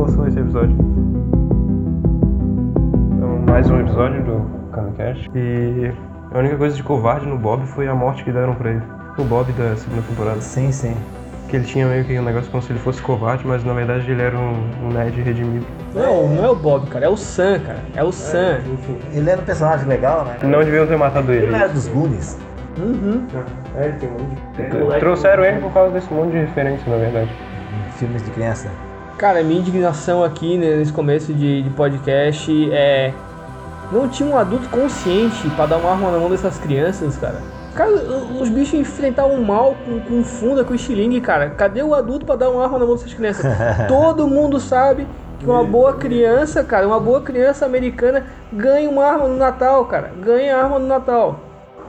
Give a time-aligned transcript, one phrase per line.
[0.00, 0.74] ouçam esse episódio.
[3.16, 5.30] Então, mais um episódio do Camicast.
[5.34, 5.92] E
[6.32, 8.82] a única coisa de covarde no Bob foi a morte que deram pra ele.
[9.18, 10.40] O Bob da segunda temporada.
[10.40, 10.96] Sim, sim.
[11.48, 14.10] Que ele tinha meio que um negócio como se ele fosse covarde, mas na verdade
[14.10, 15.66] ele era um, um nerd redimido.
[15.94, 17.80] Não, não é o Bob, cara, é o Sam, cara.
[17.94, 18.60] É o Sam.
[18.72, 18.96] Enfim.
[19.12, 20.38] Ele era um personagem legal, né?
[20.42, 21.46] Não deviam ter matado ele.
[21.46, 22.38] Ele era dos Goonies.
[22.78, 23.26] Uhum.
[23.76, 25.00] É, ele tem um monte de...
[25.00, 27.30] Trouxeram ele por causa desse monte de referência, na verdade.
[27.98, 28.70] Filmes de criança.
[29.20, 33.12] Cara, minha indignação aqui né, nesse começo de, de podcast é.
[33.92, 37.36] Não tinha um adulto consciente pra dar uma arma na mão dessas crianças, cara.
[37.74, 37.90] Cara,
[38.40, 41.50] os bichos enfrentavam o mal com, com funda, com estilingue, cara.
[41.50, 43.44] Cadê o adulto pra dar uma arma na mão dessas crianças?
[43.86, 45.06] Todo mundo sabe
[45.38, 50.12] que uma boa criança, cara, uma boa criança americana ganha uma arma no Natal, cara.
[50.18, 51.38] Ganha arma no Natal.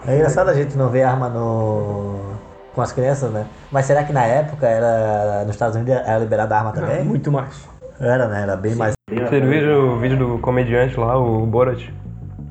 [0.05, 2.30] É engraçado a gente não ver arma no...
[2.73, 3.45] com as crianças, né?
[3.71, 7.03] Mas será que na época era nos Estados Unidos era liberada a arma também?
[7.03, 7.67] Muito mais.
[7.99, 8.41] Era, né?
[8.43, 8.93] Era bem mais.
[9.09, 11.89] Vocês viram o vídeo do comediante lá, o Borat,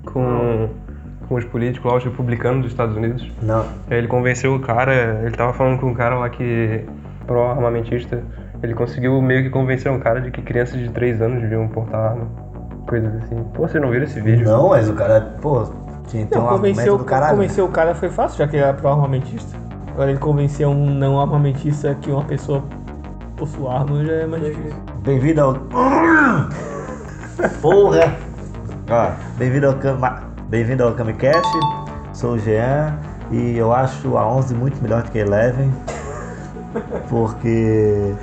[0.04, 0.68] com,
[1.27, 3.30] com os políticos lá, os republicanos dos Estados Unidos?
[3.42, 3.64] Não.
[3.90, 6.84] Ele convenceu o cara, ele tava falando com um cara lá que
[7.27, 8.22] pró-armamentista,
[8.62, 12.12] ele conseguiu meio que convencer um cara de que crianças de 3 anos deviam portar
[12.12, 12.27] arma.
[12.86, 13.42] Coisas assim.
[13.55, 14.44] Pô, vocês não viram esse vídeo?
[14.46, 15.64] Não, mas o cara, pô,
[16.08, 17.36] tinha tem Não, um argumento convencer, do caralho.
[17.36, 19.56] convencer o cara foi fácil, já que ele era pró-armamentista.
[19.92, 22.62] Agora ele convencer um não armamentista que uma pessoa
[23.36, 24.77] possui arma já é mais difícil.
[25.02, 25.55] Bem-vindo ao.
[27.60, 28.16] Porra!
[28.91, 30.22] Ó, bem-vindo ao Cama...
[30.48, 31.48] Bem-vindo ao Kamicast.
[32.12, 32.98] Sou o Jean
[33.30, 35.72] e eu acho a 11 muito melhor do que a Eleven.
[37.08, 38.14] Porque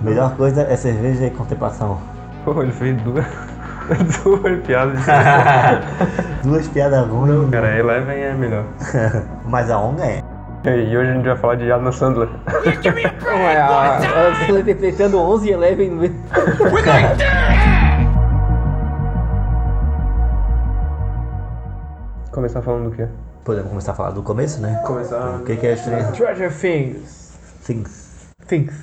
[0.00, 1.98] a melhor coisa é cerveja e contemplação.
[2.44, 3.24] Pô, ele fez duas,
[4.22, 5.04] duas piadas de
[6.48, 8.64] Duas piadas ruins, Cara, a Eleven é melhor.
[9.46, 10.33] mas a 11 é.
[10.66, 12.26] E hoje a gente vai falar de Adam Sandler.
[13.26, 13.98] É a,
[14.40, 16.14] está interpretando 11 e Eleven no meio.
[22.32, 23.06] Começar falando do quê?
[23.44, 24.82] Podemos começar a falar do começo, né?
[24.86, 25.36] Começar.
[25.36, 26.10] O que, que é estranho?
[26.12, 27.38] Treasure Things.
[27.66, 28.32] Things.
[28.46, 28.74] Things.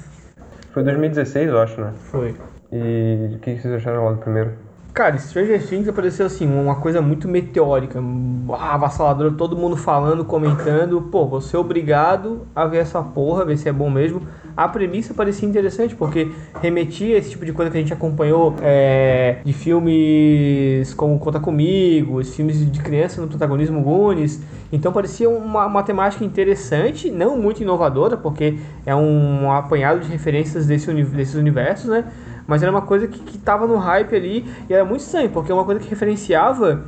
[0.73, 1.93] Foi 2016, eu acho, né?
[2.11, 2.35] Foi.
[2.71, 4.51] E o que vocês acharam lá do primeiro?
[4.93, 8.03] Cara, Stranger Things apareceu assim, uma coisa muito meteórica,
[8.49, 11.01] ah, avassaladora, todo mundo falando, comentando.
[11.03, 14.21] Pô, você é obrigado a ver essa porra, ver se é bom mesmo.
[14.55, 16.29] A premissa parecia interessante, porque
[16.61, 22.17] remetia esse tipo de coisa que a gente acompanhou é, de filmes como Conta Comigo,
[22.17, 24.41] os filmes de criança no protagonismo Goonies.
[24.73, 30.65] Então parecia uma, uma temática interessante, não muito inovadora, porque é um, apanhado de referências
[30.65, 32.03] desse, desses universos, né?
[32.51, 35.49] Mas era uma coisa que, que tava no hype ali e era muito estranho, porque
[35.49, 36.83] é uma coisa que referenciava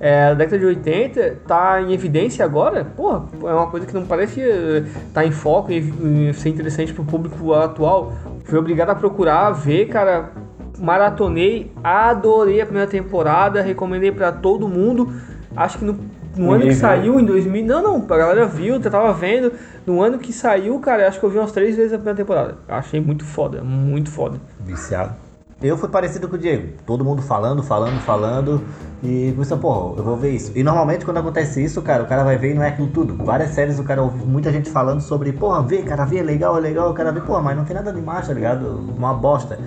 [0.00, 4.04] é, a década de 80, tá em evidência agora, porra, é uma coisa que não
[4.04, 8.12] parece estar em foco e, ser interessante pro público atual.
[8.42, 10.32] Fui obrigado a procurar, ver, cara,
[10.80, 15.12] maratonei, adorei a primeira temporada, recomendei pra todo mundo.
[15.56, 15.96] Acho que no,
[16.36, 16.78] no ano que viu.
[16.78, 19.52] saiu, em 2000, não, não, a galera viu, tava vendo.
[19.86, 22.56] No ano que saiu, cara, acho que eu vi umas três vezes a primeira temporada.
[22.68, 24.40] Achei muito foda, muito foda.
[24.60, 25.23] Viciado.
[25.62, 26.74] Eu fui parecido com o Diego.
[26.84, 28.62] Todo mundo falando, falando, falando.
[29.02, 30.50] E começou, pô, eu vou ver isso.
[30.54, 33.22] E normalmente quando acontece isso, cara, o cara vai ver e não é aquilo tudo.
[33.22, 36.56] Várias séries o cara ouve muita gente falando sobre, porra, vê, cara, vê, é legal,
[36.56, 38.80] é legal, o cara vê, porra, mas não tem nada demais, tá ligado?
[38.96, 39.58] Uma bosta.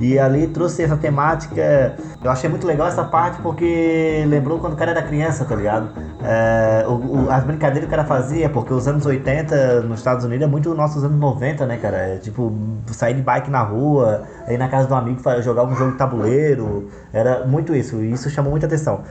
[0.00, 1.96] E ali trouxe essa temática.
[2.22, 5.88] Eu achei muito legal essa parte porque lembrou quando o cara era criança, tá ligado?
[6.22, 10.24] É, o- o- as brincadeiras que o cara fazia, porque os anos 80 nos Estados
[10.24, 11.96] Unidos é muito nossos anos 90, né, cara?
[11.96, 12.52] É, tipo,
[12.92, 15.92] sair de bike na rua, ir na casa de um amigo fa- jogar um jogo
[15.92, 16.88] de tabuleiro.
[17.12, 19.02] Era muito isso, e isso chamou muita atenção.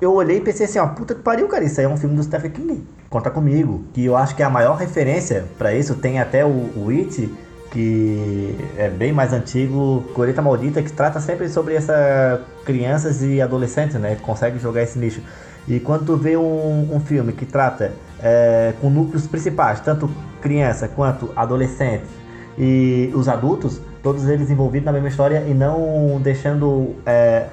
[0.00, 2.16] Eu olhei e pensei assim, ó, puta que pariu, cara, isso aí é um filme
[2.16, 2.86] do Stephen King.
[3.10, 3.84] Conta comigo.
[3.92, 5.94] Que eu acho que é a maior referência pra isso.
[5.94, 7.30] Tem até o, o It,
[7.70, 13.96] que é bem mais antigo, Colheita Maldita, que trata sempre sobre essa crianças e adolescentes,
[13.96, 14.14] né?
[14.14, 15.20] Que consegue jogar esse nicho.
[15.68, 17.92] E quando tu vê um, um filme que trata
[18.22, 20.10] é, com núcleos principais, tanto
[20.40, 22.06] criança quanto adolescente
[22.58, 27.46] e os adultos, todos eles envolvidos na mesma história e não deixando é,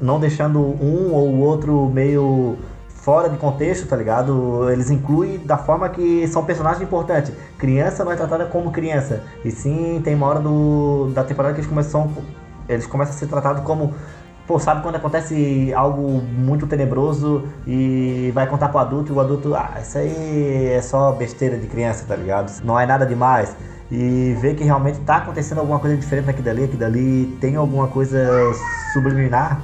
[0.00, 2.56] não deixando um ou outro meio
[2.88, 4.70] fora de contexto, tá ligado?
[4.70, 7.32] Eles incluem da forma que são personagens importantes.
[7.58, 9.22] Criança não é tratada como criança.
[9.44, 12.10] E sim, tem uma hora do, da temporada que eles começam,
[12.68, 13.94] eles começam a ser tratados como.
[14.50, 19.54] Pô, sabe quando acontece algo muito tenebroso e vai contar pro adulto e o adulto,
[19.54, 22.60] ah, isso aí é só besteira de criança, tá ligado?
[22.64, 23.54] Não é nada demais.
[23.92, 27.86] E ver que realmente tá acontecendo alguma coisa diferente naquilo dali, aquilo dali tem alguma
[27.86, 28.28] coisa
[28.92, 29.62] subliminar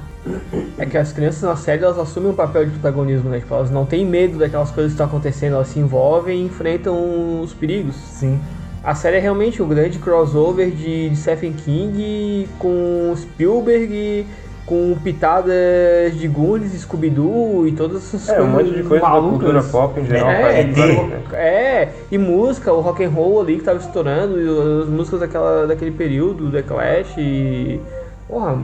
[0.77, 3.41] É que as crianças na série elas assumem um papel de protagonismo, né?
[3.41, 7.41] Tipo, elas não têm medo daquelas coisas que estão acontecendo, elas se envolvem e enfrentam
[7.41, 7.93] os perigos.
[7.93, 8.39] Sim.
[8.81, 14.25] A série é realmente um grande crossover de, de Stephen King com Spielberg,
[14.67, 19.39] com pitadas de Goonies, Scooby-Doo e todas essas É, um monte de coisa malucas.
[19.39, 20.29] cultura pop em geral.
[20.29, 24.35] É, faz é, várias- É, e música, o rock and roll ali que tava estourando,
[24.83, 27.79] as músicas daquela, daquele período, The Clash e...
[28.27, 28.57] Porra,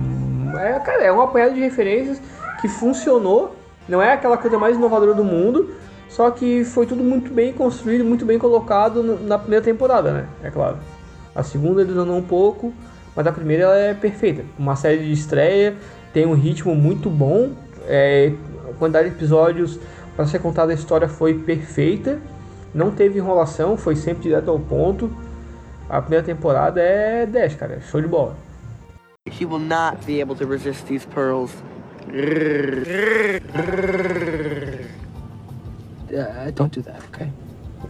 [0.59, 2.21] é, cara, é um apanhado de referências
[2.59, 3.55] que funcionou,
[3.87, 5.69] não é aquela coisa mais inovadora do mundo,
[6.09, 10.25] só que foi tudo muito bem construído, muito bem colocado na primeira temporada, né?
[10.43, 10.75] É claro.
[11.33, 12.73] A segunda eles andam um pouco,
[13.15, 14.43] mas a primeira ela é perfeita.
[14.57, 15.75] Uma série de estreia,
[16.13, 17.51] tem um ritmo muito bom,
[17.87, 18.31] é,
[18.69, 19.79] a quantidade de episódios
[20.15, 22.19] para ser contada a história foi perfeita,
[22.73, 25.11] não teve enrolação, foi sempre direto ao ponto.
[25.89, 28.35] A primeira temporada é 10, cara, show de bola.
[29.27, 31.51] He will not be able to resist these pearls.
[36.13, 37.31] Uh, don't do that, okay?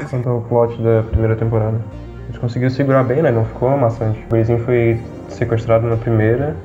[0.10, 1.82] Quanto ao plot da primeira temporada.
[2.28, 3.32] Eles conseguiram segurar bem, né?
[3.32, 4.20] Não ficou amassante.
[4.26, 5.00] O gurizinho foi
[5.30, 6.56] sequestrado na primeira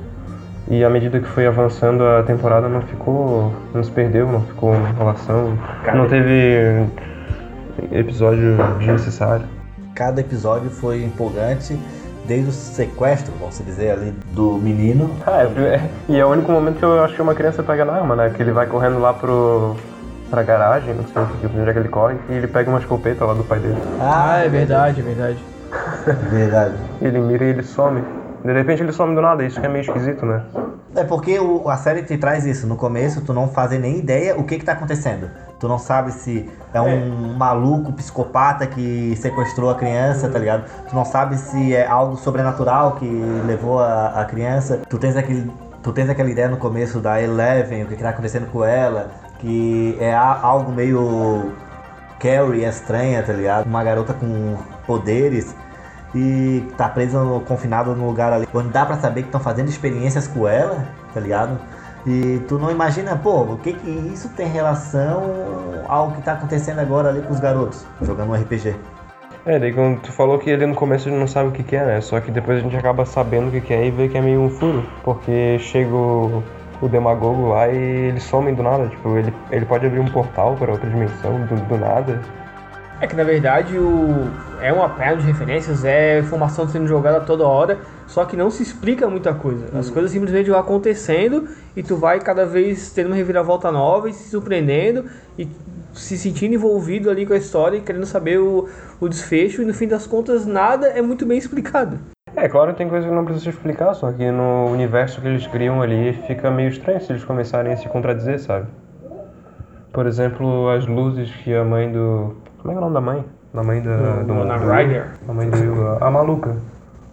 [0.69, 3.51] e à medida que foi avançando a temporada não ficou.
[3.73, 5.57] não se perdeu, não ficou enrolação.
[5.95, 6.85] Não teve
[7.91, 9.45] episódio desnecessário.
[9.95, 11.77] Cada episódio foi empolgante,
[12.25, 15.09] desde o sequestro, vamos dizer, ali, do menino.
[15.25, 17.93] Ah, é, e é o único momento que eu acho que uma criança pega na
[17.93, 18.29] arma, né?
[18.29, 19.75] Que ele vai correndo lá pro.
[20.29, 21.21] pra garagem, não sei
[21.59, 23.77] onde é que ele corre, e ele pega uma escopeta lá do pai dele.
[23.99, 25.43] Ah, é verdade, é verdade.
[26.29, 26.75] Verdade.
[27.01, 28.03] Ele mira e ele some.
[28.43, 30.41] De repente ele some do nada, isso que é meio esquisito, né?
[30.95, 32.65] É porque o- a série te traz isso.
[32.65, 35.29] No começo, tu não faz nem ideia o que que tá acontecendo.
[35.59, 40.63] Tu não sabe se é um maluco psicopata que sequestrou a criança, tá ligado?
[40.89, 43.05] Tu não sabe se é algo sobrenatural que
[43.45, 44.79] levou a, a criança.
[44.89, 45.51] Tu tens aquele,
[45.83, 49.11] tu tens aquela ideia no começo da Eleven, o que que tá acontecendo com ela,
[49.39, 51.51] que é a- algo meio
[52.19, 53.65] Carrie estranha, tá ligado?
[53.65, 54.57] Uma garota com
[54.87, 55.55] poderes
[56.15, 59.69] e tá presa, no- confinada num lugar ali onde dá pra saber que estão fazendo
[59.69, 61.59] experiências com ela, tá ligado?
[62.07, 65.21] E tu não imagina, pô, o que que isso tem relação
[65.87, 68.75] ao que tá acontecendo agora ali com os garotos jogando um RPG?
[69.45, 71.75] É, daí quando tu falou que ele no começo ele não sabe o que, que
[71.75, 72.01] é, né?
[72.01, 74.21] Só que depois a gente acaba sabendo o que, que é e vê que é
[74.21, 74.83] meio um furo.
[75.03, 76.43] Porque chega o,
[76.81, 78.87] o demagogo lá e ele some do nada.
[78.87, 82.19] Tipo, ele, ele pode abrir um portal para outra dimensão do, do nada.
[83.01, 84.29] É que na verdade o...
[84.61, 88.61] é uma perna de referências, é informação sendo jogada toda hora, só que não se
[88.61, 89.65] explica muita coisa.
[89.77, 94.13] As coisas simplesmente vão acontecendo e tu vai cada vez tendo uma reviravolta nova e
[94.13, 95.05] se surpreendendo
[95.37, 95.47] e
[95.93, 98.67] se sentindo envolvido ali com a história e querendo saber o,
[98.99, 101.99] o desfecho e no fim das contas nada é muito bem explicado.
[102.35, 105.81] É, claro, tem coisa que não precisa explicar, só que no universo que eles criam
[105.81, 108.67] ali fica meio estranho se eles começarem a se contradizer, sabe?
[109.91, 112.35] Por exemplo, as luzes que a mãe do.
[112.61, 113.25] Como é que é o nome da mãe?
[113.53, 113.95] Da mãe da.
[113.95, 115.05] do, Winona do- Ryder.
[115.27, 116.55] A mãe do a, maluca.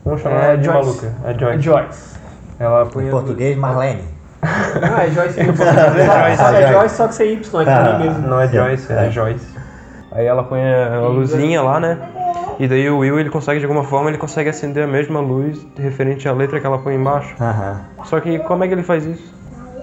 [0.05, 0.87] Vamos chamar É, ela de Joyce.
[0.87, 1.13] maluca.
[1.25, 1.63] É É Joyce.
[1.63, 2.19] Joyce.
[2.59, 3.09] Ela punha.
[3.09, 4.03] Em português, Marlene.
[4.43, 5.41] Ah, é Joyce.
[5.41, 7.99] é Joyce, só que sem Y, é que Ah.
[7.99, 8.29] mesmo.
[8.29, 9.47] Não é Joyce, é Joyce.
[10.13, 11.99] Aí ela põe a a luzinha lá, né?
[12.59, 15.67] E daí o Will ele consegue de alguma forma ele consegue acender a mesma luz
[15.77, 17.35] referente à letra que ela põe embaixo.
[17.41, 17.81] Aham.
[18.05, 19.35] Só que como é que ele faz isso?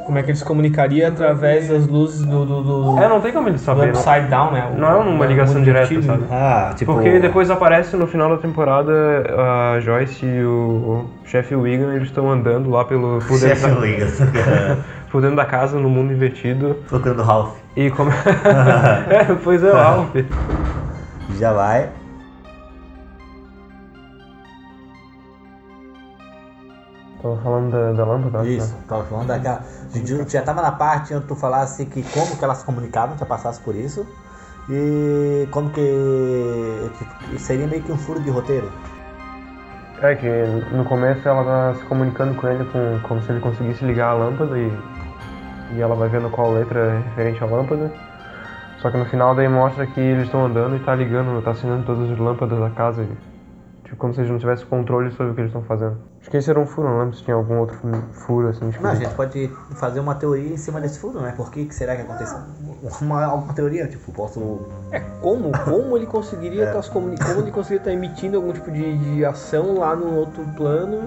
[0.06, 3.32] Como é que ele se comunicaria através das luzes do, do, do, É, não tem
[3.32, 3.88] como ele do saber.
[3.94, 4.72] Não, Upside Down, né?
[4.74, 6.24] O- não é uma o ligação direta, sabe?
[6.30, 6.94] Ah, tipo.
[6.94, 8.92] Porque depois aparece no final da temporada
[9.76, 13.80] a Joyce e o chefe Wigan eles estão andando lá pelo por dentro, Chefe da,
[13.80, 14.20] Wiggins.
[15.12, 17.56] por dentro da casa no mundo invertido Procurando Ralph.
[17.76, 18.10] e como
[19.10, 20.10] é, pois é, o Alf.
[21.40, 21.90] Já vai.
[27.24, 28.84] Tô falando da, da lâmpada, acho, Isso, né?
[28.86, 29.64] tava falando daquela.
[29.94, 33.26] Gente já tava na parte onde tu falasse que como que elas se comunicavam, já
[33.26, 34.06] passasse por isso.
[34.70, 36.92] E como que,
[37.30, 38.70] que seria meio que um furo de roteiro.
[40.02, 40.28] É que
[40.76, 44.14] no começo ela tá se comunicando com ele com, como se ele conseguisse ligar a
[44.16, 44.70] lâmpada e,
[45.78, 47.90] e ela vai vendo qual letra é referente à lâmpada.
[48.82, 51.86] Só que no final daí mostra que eles estão andando e tá ligando, tá acendendo
[51.86, 53.04] todas as lâmpadas da casa.
[53.04, 53.33] E,
[53.94, 55.98] tipo, como se eles não tivessem controle sobre o que eles estão fazendo.
[56.20, 57.78] Acho que esse era um furo, não lembro se tinha algum outro
[58.12, 58.70] furo assim.
[58.82, 61.34] Não, a gente pode fazer uma teoria em cima desse furo, né?
[61.36, 62.38] Por que, que será que aconteceu?
[63.02, 64.60] Uma, alguma teoria, tipo, posso.
[64.92, 65.52] É, como?
[65.64, 69.26] Como ele conseguiria estar se comuni- como ele conseguiria estar emitindo algum tipo de, de
[69.26, 71.02] ação lá no outro plano?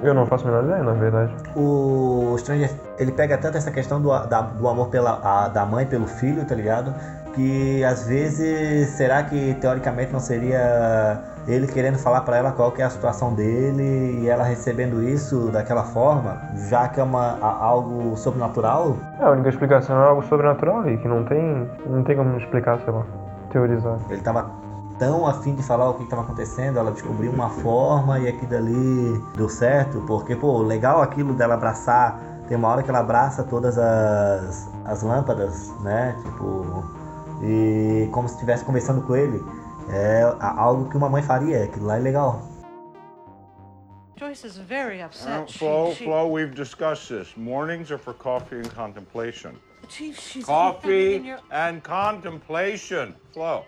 [0.00, 1.34] Eu não faço a menor ideia, na verdade.
[1.56, 2.70] O Stranger,
[3.00, 6.44] ele pega tanto essa questão do, da- do amor pela, a- da mãe pelo filho,
[6.44, 6.94] tá ligado?
[7.38, 12.82] Que às vezes, será que teoricamente não seria ele querendo falar pra ela qual que
[12.82, 16.36] é a situação dele e ela recebendo isso daquela forma,
[16.68, 18.96] já que é uma, a- algo sobrenatural?
[19.20, 22.80] É, a única explicação é algo sobrenatural e que não tem, não tem como explicar,
[22.80, 23.04] sei lá,
[23.52, 23.98] teorizar.
[24.10, 24.50] Ele tava
[24.98, 29.22] tão afim de falar o que estava acontecendo, ela descobriu uma forma e aquilo ali
[29.36, 32.18] deu certo, porque, pô, legal aquilo dela abraçar,
[32.48, 36.16] tem uma hora que ela abraça todas as, as lâmpadas, né?
[36.24, 36.97] Tipo,
[37.42, 39.40] e como se estivesse conversando com ele.
[39.90, 42.42] É algo que uma mãe faria, aquilo lá é legal.
[44.18, 45.50] Joyce is very upset.
[45.50, 47.34] She- Flo, she- Flo, we've discussed this.
[47.36, 49.52] Mornings are for coffee and contemplation.
[49.88, 53.14] Chief, she's Coffee your- and contemplation.
[53.32, 53.62] Flo.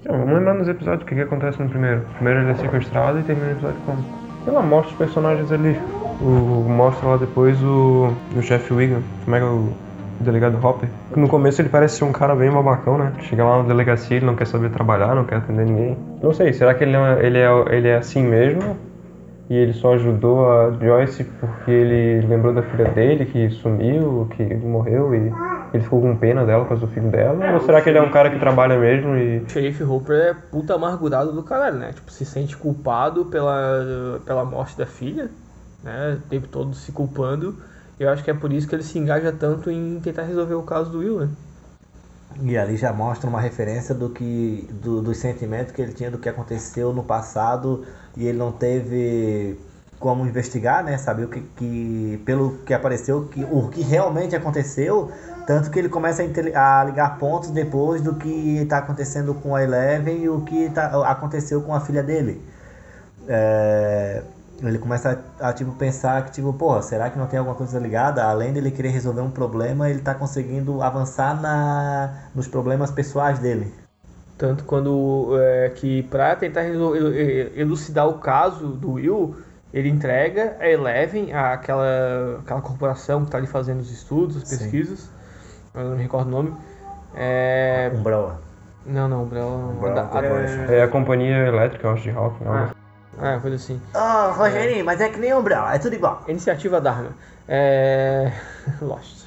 [0.00, 2.02] Então, vamos lembrar nos episódios o que, que acontece no primeiro.
[2.14, 4.04] Primeiro ele é sequestrado e termina o episódio como.
[4.46, 5.76] Ela mostra os personagens ali.
[6.20, 9.72] O, mostra lá depois o, o chefe Wigan, como é que é o
[10.22, 10.88] delegado Hopper.
[11.14, 13.12] No começo ele parece ser um cara bem babacão, né?
[13.20, 15.96] Chega lá na delegacia, ele não quer saber trabalhar, não quer atender ninguém.
[16.22, 18.76] Não sei, será que ele é, ele é, ele é assim mesmo?
[19.50, 24.54] E ele só ajudou a Joyce porque ele lembrou da filha dele que sumiu, que
[24.54, 25.32] morreu e
[25.74, 27.52] ele ficou com pena dela por causa do filho dela?
[27.54, 30.34] Ou será que ele é um cara que trabalha mesmo e O xerife Hooper é
[30.34, 31.92] puta amargurado do caralho, né?
[31.92, 35.30] Tipo, se sente culpado pela, pela morte da filha,
[35.82, 36.18] né?
[36.18, 37.56] O tempo todo se culpando.
[38.02, 40.62] Eu acho que é por isso que ele se engaja tanto em tentar resolver o
[40.64, 41.28] caso do Will, né?
[42.40, 46.18] E ali já mostra uma referência do que do, dos sentimentos que ele tinha do
[46.18, 47.84] que aconteceu no passado
[48.16, 49.56] e ele não teve
[50.00, 50.98] como investigar, né?
[50.98, 55.12] Saber o que, que pelo que apareceu, que, o que realmente aconteceu,
[55.46, 59.62] tanto que ele começa a, a ligar pontos depois do que está acontecendo com a
[59.62, 62.42] Eleven e o que tá, aconteceu com a filha dele.
[63.28, 64.22] É,
[64.68, 67.78] ele começa a, a, tipo pensar que tipo, porra, será que não tem alguma coisa
[67.78, 68.24] ligada?
[68.24, 73.72] Além dele querer resolver um problema, ele tá conseguindo avançar na nos problemas pessoais dele.
[74.38, 79.36] Tanto quando é, que pra tentar resol- el- el- elucidar o caso do Will,
[79.72, 84.58] ele entrega a Eleven, aquela, aquela corporação que tá ali fazendo os estudos, as Sim.
[84.58, 85.08] pesquisas,
[85.74, 86.54] eu não me recordo o nome.
[87.14, 88.40] É, Umbrella.
[88.86, 89.50] não, não, Umbrella.
[89.50, 90.60] Umbrella da- Corporation.
[90.68, 92.44] é, é a companhia elétrica, eu acho, de Hawking.
[92.44, 92.71] algo
[93.20, 93.80] é, coisa assim.
[93.94, 96.24] Oh, Rogerinho, mas é que nem Umbrella, é tudo igual.
[96.28, 97.10] Iniciativa Dharma.
[97.48, 98.32] É.
[98.80, 99.26] Lost.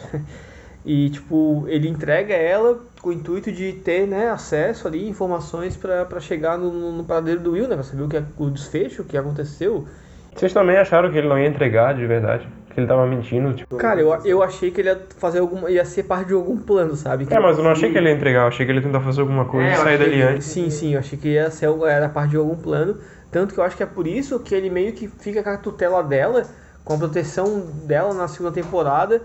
[0.86, 6.06] E, tipo, ele entrega ela com o intuito de ter, né, acesso ali, informações pra
[6.06, 7.75] pra chegar no, no, no paradeiro do Will, né?
[7.75, 9.88] Pra saber o, que, é- o desfecho, o que aconteceu.
[10.36, 12.48] Vocês também acharam que ele não ia entregar de verdade?
[12.75, 13.77] Que ele tava mentindo, tipo.
[13.77, 15.72] Cara, eu, eu achei que ele ia fazer alguma.
[15.72, 17.25] ia ser parte de algum plano, sabe?
[17.29, 19.00] É, mas eu não achei que ele ia entregar, eu achei que ele ia tentar
[19.00, 20.46] fazer alguma coisa É, e sair dali que- antes.
[20.48, 22.98] Sim, sim, eu achei que ia ser, era parte de algum plano.
[23.32, 25.58] Tanto que eu acho que é por isso que ele meio que fica com a
[25.58, 26.44] tutela dela,
[26.84, 29.22] com a proteção dela na segunda temporada.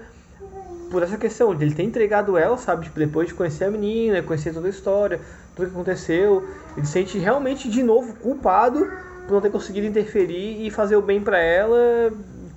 [0.90, 2.84] Por essa questão de ele ter entregado ela, sabe?
[2.84, 5.20] Tipo, depois de conhecer a menina, conhecer toda a história,
[5.56, 6.44] tudo que aconteceu.
[6.76, 8.86] Ele se sente realmente de novo culpado
[9.26, 12.10] por não ter conseguido interferir e fazer o bem pra ela,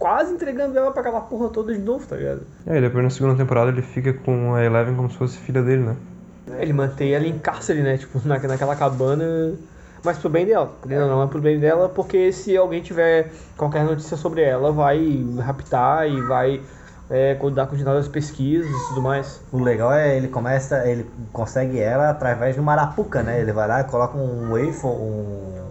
[0.03, 2.41] quase entregando ela pra aquela porra toda de novo, tá ligado?
[2.67, 5.63] É, e depois na segunda temporada ele fica com a Eleven como se fosse filha
[5.63, 5.95] dele, né?
[6.60, 7.98] Ele mantém ela em cárcere, né?
[7.98, 9.53] Tipo, na, naquela cabana.
[10.03, 10.74] Mas pro bem dela.
[10.86, 15.25] Não, não é pro bem dela, porque se alguém tiver qualquer notícia sobre ela, vai
[15.39, 16.60] raptar e vai
[17.10, 19.39] é, dar continuidade às pesquisas e tudo mais.
[19.53, 23.39] O legal é ele começa, ele consegue ela através de uma arapuca, né?
[23.39, 25.63] Ele vai lá e coloca um wafer, um.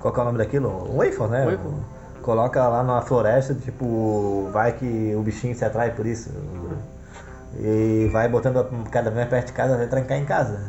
[0.00, 0.92] Qual que é o nome daquilo?
[0.92, 1.44] Um wafer, né?
[1.44, 1.99] Wafer.
[2.22, 6.30] Coloca lá na floresta, tipo, vai que o bichinho se atrai por isso.
[7.58, 10.60] E vai botando cada vez mais perto de casa até trancar em casa.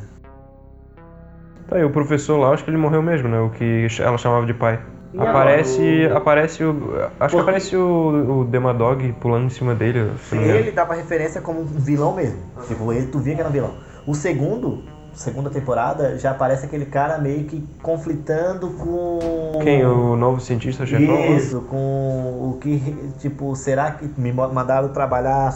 [1.68, 3.40] Tá, e o professor lá, acho que ele morreu mesmo, né?
[3.40, 4.80] O que ela chamava de pai.
[5.18, 7.10] Aparece, aparece o.
[7.20, 10.12] Acho que aparece o, o Demadog pulando em cima dele.
[10.32, 10.60] não engano.
[10.60, 12.40] Ele dava referência como um vilão mesmo.
[12.68, 13.74] Tipo, ele tu via que era um vilão.
[14.08, 19.60] O segundo, segunda temporada, já aparece aquele cara meio que conflitando com.
[19.62, 19.86] Quem?
[19.86, 21.36] O novo cientista chefão?
[21.36, 22.80] Isso, com o que,
[23.20, 25.54] tipo, será que me mandaram trabalhar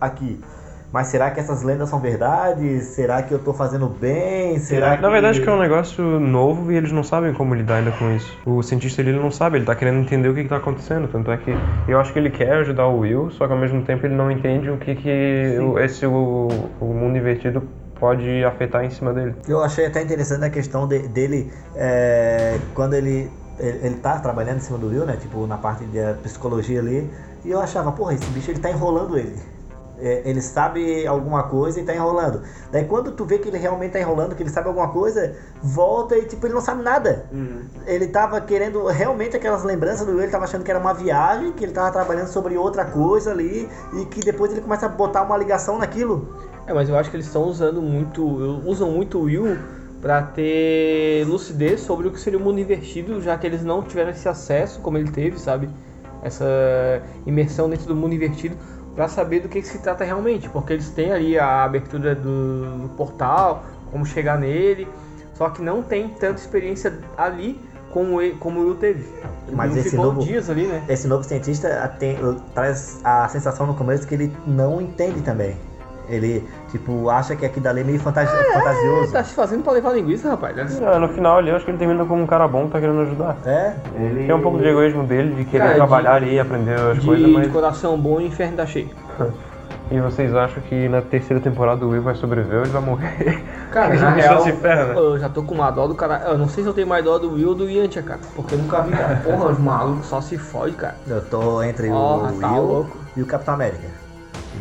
[0.00, 0.40] aqui?
[0.92, 2.80] Mas será que essas lendas são verdade?
[2.80, 4.58] Será que eu tô fazendo bem?
[4.58, 5.02] Será que...
[5.02, 8.10] Na verdade que é um negócio novo e eles não sabem como lidar ainda com
[8.12, 8.32] isso.
[8.46, 11.08] O cientista ele não sabe, ele tá querendo entender o que, que tá acontecendo.
[11.08, 11.54] Tanto é que
[11.88, 14.30] eu acho que ele quer ajudar o Will, só que ao mesmo tempo ele não
[14.30, 16.48] entende o que, que esse o,
[16.80, 17.62] o mundo invertido
[17.98, 19.34] pode afetar em cima dele.
[19.48, 24.58] Eu achei até interessante a questão de- dele, é, quando ele, ele, ele tá trabalhando
[24.58, 25.16] em cima do Will, né?
[25.16, 27.10] Tipo, na parte de psicologia ali.
[27.44, 29.36] E eu achava, porra, esse bicho ele tá enrolando ele.
[29.98, 32.42] É, ele sabe alguma coisa e tá enrolando.
[32.70, 36.18] Daí quando tu vê que ele realmente tá enrolando, que ele sabe alguma coisa, volta
[36.18, 37.24] e tipo, ele não sabe nada.
[37.86, 41.52] Ele tava querendo realmente aquelas lembranças do Will, ele tava achando que era uma viagem,
[41.52, 45.22] que ele tava trabalhando sobre outra coisa ali, e que depois ele começa a botar
[45.22, 46.28] uma ligação naquilo.
[46.66, 48.24] É, mas eu acho que eles estão usando muito.
[48.64, 49.56] usam muito o Will
[50.02, 54.10] pra ter lucidez sobre o que seria o mundo invertido, já que eles não tiveram
[54.10, 55.68] esse acesso como ele teve, sabe?
[56.22, 56.44] Essa
[57.24, 58.56] imersão dentro do mundo invertido
[58.94, 62.78] pra saber do que, que se trata realmente, porque eles têm ali a abertura do,
[62.82, 64.88] do portal, como chegar nele.
[65.34, 67.60] Só que não tem tanta experiência ali
[67.92, 69.06] como, ele, como o Will teve.
[69.52, 70.82] Mas Will esse novo- dias ali, né?
[70.88, 71.68] Esse novo cientista
[71.98, 72.16] tem-
[72.54, 75.56] traz a sensação no começo que ele não entende também.
[76.08, 79.12] Ele, tipo, acha que aquilo dali é meio fantasi- fantasioso.
[79.12, 80.54] Tá se fazendo pra levar linguiça, rapaz.
[80.54, 80.66] né?
[80.86, 82.80] Ah, no final ali, eu acho que ele termina como um cara bom que tá
[82.80, 83.36] querendo ajudar.
[83.44, 84.26] É, ele...
[84.26, 87.00] Tem um pouco de egoísmo dele, de querer Cara, de- trabalhar ali e aprender as
[87.00, 87.52] De, coisas, de mas...
[87.52, 88.88] coração bom e inferno da cheio.
[89.88, 93.40] E vocês acham que na terceira temporada o Will vai sobreviver ou ele vai morrer?
[93.70, 94.94] Cara, na já real, se ferra, né?
[94.96, 96.22] eu já tô com uma dó do cara.
[96.26, 98.18] Eu não sei se eu tenho mais dó do Will ou do Yantia, cara.
[98.34, 99.20] Porque eu nunca vi, cara.
[99.22, 100.96] Porra, os malucos só se fode, cara.
[101.06, 102.96] Eu tô entre Porra, o tá Will louco.
[103.16, 103.86] e o Capitão América.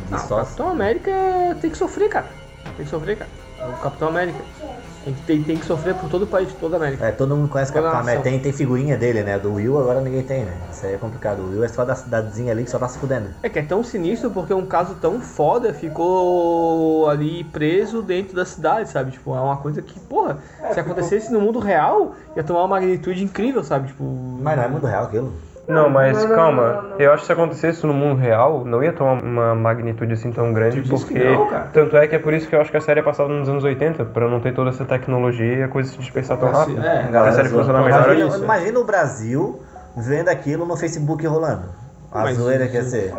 [0.10, 1.12] Não, o Capitão América
[1.62, 2.28] tem que sofrer, cara.
[2.76, 3.30] Tem que sofrer, cara.
[3.70, 4.40] O Capitão América.
[5.06, 7.06] Tem que, tem, tem que sofrer por todo o país, toda a América.
[7.06, 8.00] É, todo mundo conhece o Capitão.
[8.00, 8.24] América.
[8.24, 9.38] Tem, tem figurinha dele, né?
[9.38, 10.58] Do Will agora ninguém tem, né?
[10.72, 11.42] Isso aí é complicado.
[11.42, 13.30] O Will é só da cidadezinha ali que só tá se fudendo.
[13.44, 18.46] É que é tão sinistro porque um caso tão foda ficou ali preso dentro da
[18.46, 19.12] cidade, sabe?
[19.12, 20.40] Tipo, é uma coisa que, porra,
[20.74, 23.90] se acontecesse no mundo real, ia tomar uma magnitude incrível, sabe?
[23.90, 24.04] Tipo.
[24.42, 25.34] Mas não é mundo real aquilo.
[25.68, 26.86] Não, mas calma.
[27.00, 30.32] Eu acho que se acontecesse isso no mundo real, não ia tomar uma magnitude assim
[30.32, 31.18] tão grande, porque.
[31.18, 31.70] não, cara.
[31.74, 33.50] Tanto é que é por isso que eu acho que a série é passada nos
[33.50, 36.80] anos 80, pra não ter toda essa tecnologia e a coisa se dispersar tão rápido.
[36.86, 37.60] É, Se a série zoa.
[37.60, 38.04] funciona melhor.
[38.06, 38.44] imagina, isso.
[38.44, 39.60] imagina o Brasil
[39.98, 41.64] vendo aquilo no Facebook rolando.
[42.12, 43.14] A Mas zoeira isso- que ia ser.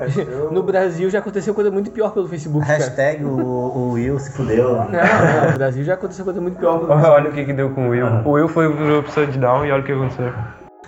[0.50, 2.64] No Brasil já aconteceu coisa muito pior pelo Facebook.
[2.66, 4.70] Hashtag o, o Will se fudeu.
[4.76, 7.12] Não, não, no Brasil já aconteceu coisa muito pior pelo Facebook.
[7.14, 8.06] Olha o que, que deu com o Will.
[8.24, 10.32] O Will foi pro Upside Down e olha o que aconteceu.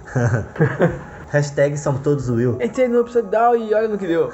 [1.30, 2.58] Hashtag somos todos o Will.
[2.60, 4.30] Entrei no Upside Down e olha no que deu.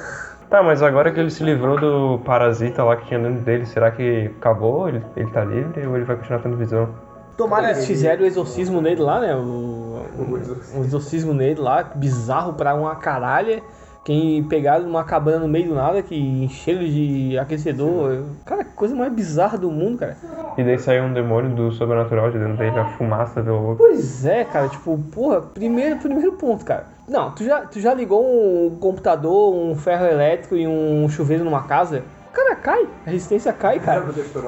[0.48, 3.90] Tá, mas agora que ele se livrou do parasita lá que tinha dentro dele, será
[3.90, 4.88] que acabou?
[4.88, 6.88] Ele, ele tá livre ou ele vai continuar tendo visão?
[7.36, 9.34] Tomara Eles que fizeram o exorcismo nele lá, né?
[9.34, 13.62] O, o, o exorcismo nele lá, bizarro pra uma caralha.
[14.04, 18.22] Quem pegaram numa cabana no meio do nada, que encheram de aquecedor.
[18.44, 20.16] Cara, que coisa mais bizarra do mundo, cara.
[20.56, 23.76] E daí saiu um demônio do sobrenatural de dentro dele, a fumaça deu louco.
[23.78, 26.86] Pois é, cara, tipo, porra, primeiro, primeiro ponto, cara.
[27.08, 31.64] Não, tu já, tu já ligou um computador, um ferro elétrico e um chuveiro numa
[31.64, 32.04] casa?
[32.34, 34.04] O cara cai, a resistência cai, cara.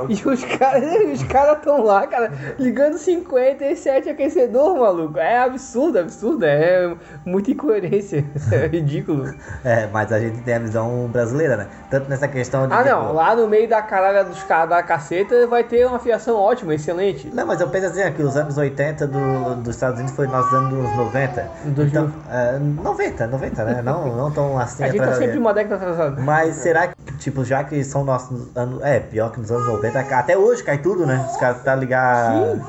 [0.08, 5.16] E os caras os cara tão lá, cara, ligando 57 aquecedor, maluco.
[5.20, 6.92] É absurdo, absurdo, é
[7.24, 9.32] muita incoerência, é ridículo.
[9.64, 11.68] É, mas a gente tem a visão brasileira, né?
[11.88, 12.74] Tanto nessa questão de.
[12.74, 16.00] Ah, tipo, não, lá no meio da caralha dos caras da caceta vai ter uma
[16.00, 17.30] fiação ótima, excelente.
[17.32, 20.26] Não, mas eu penso assim, ó, que os anos 80 do, dos Estados Unidos foi
[20.26, 21.50] nos anos 90.
[21.64, 22.02] Em 2000.
[22.02, 23.82] Então, é, 90, 90, né?
[23.82, 26.20] Não, não tão assim A gente tá sempre uma década atrasada.
[26.20, 28.82] Mas será que, tipo, já que são nossos anos.
[28.82, 31.26] É, pior que nos anos 90, até hoje cai tudo, né?
[31.30, 32.64] Os caras tá ligado.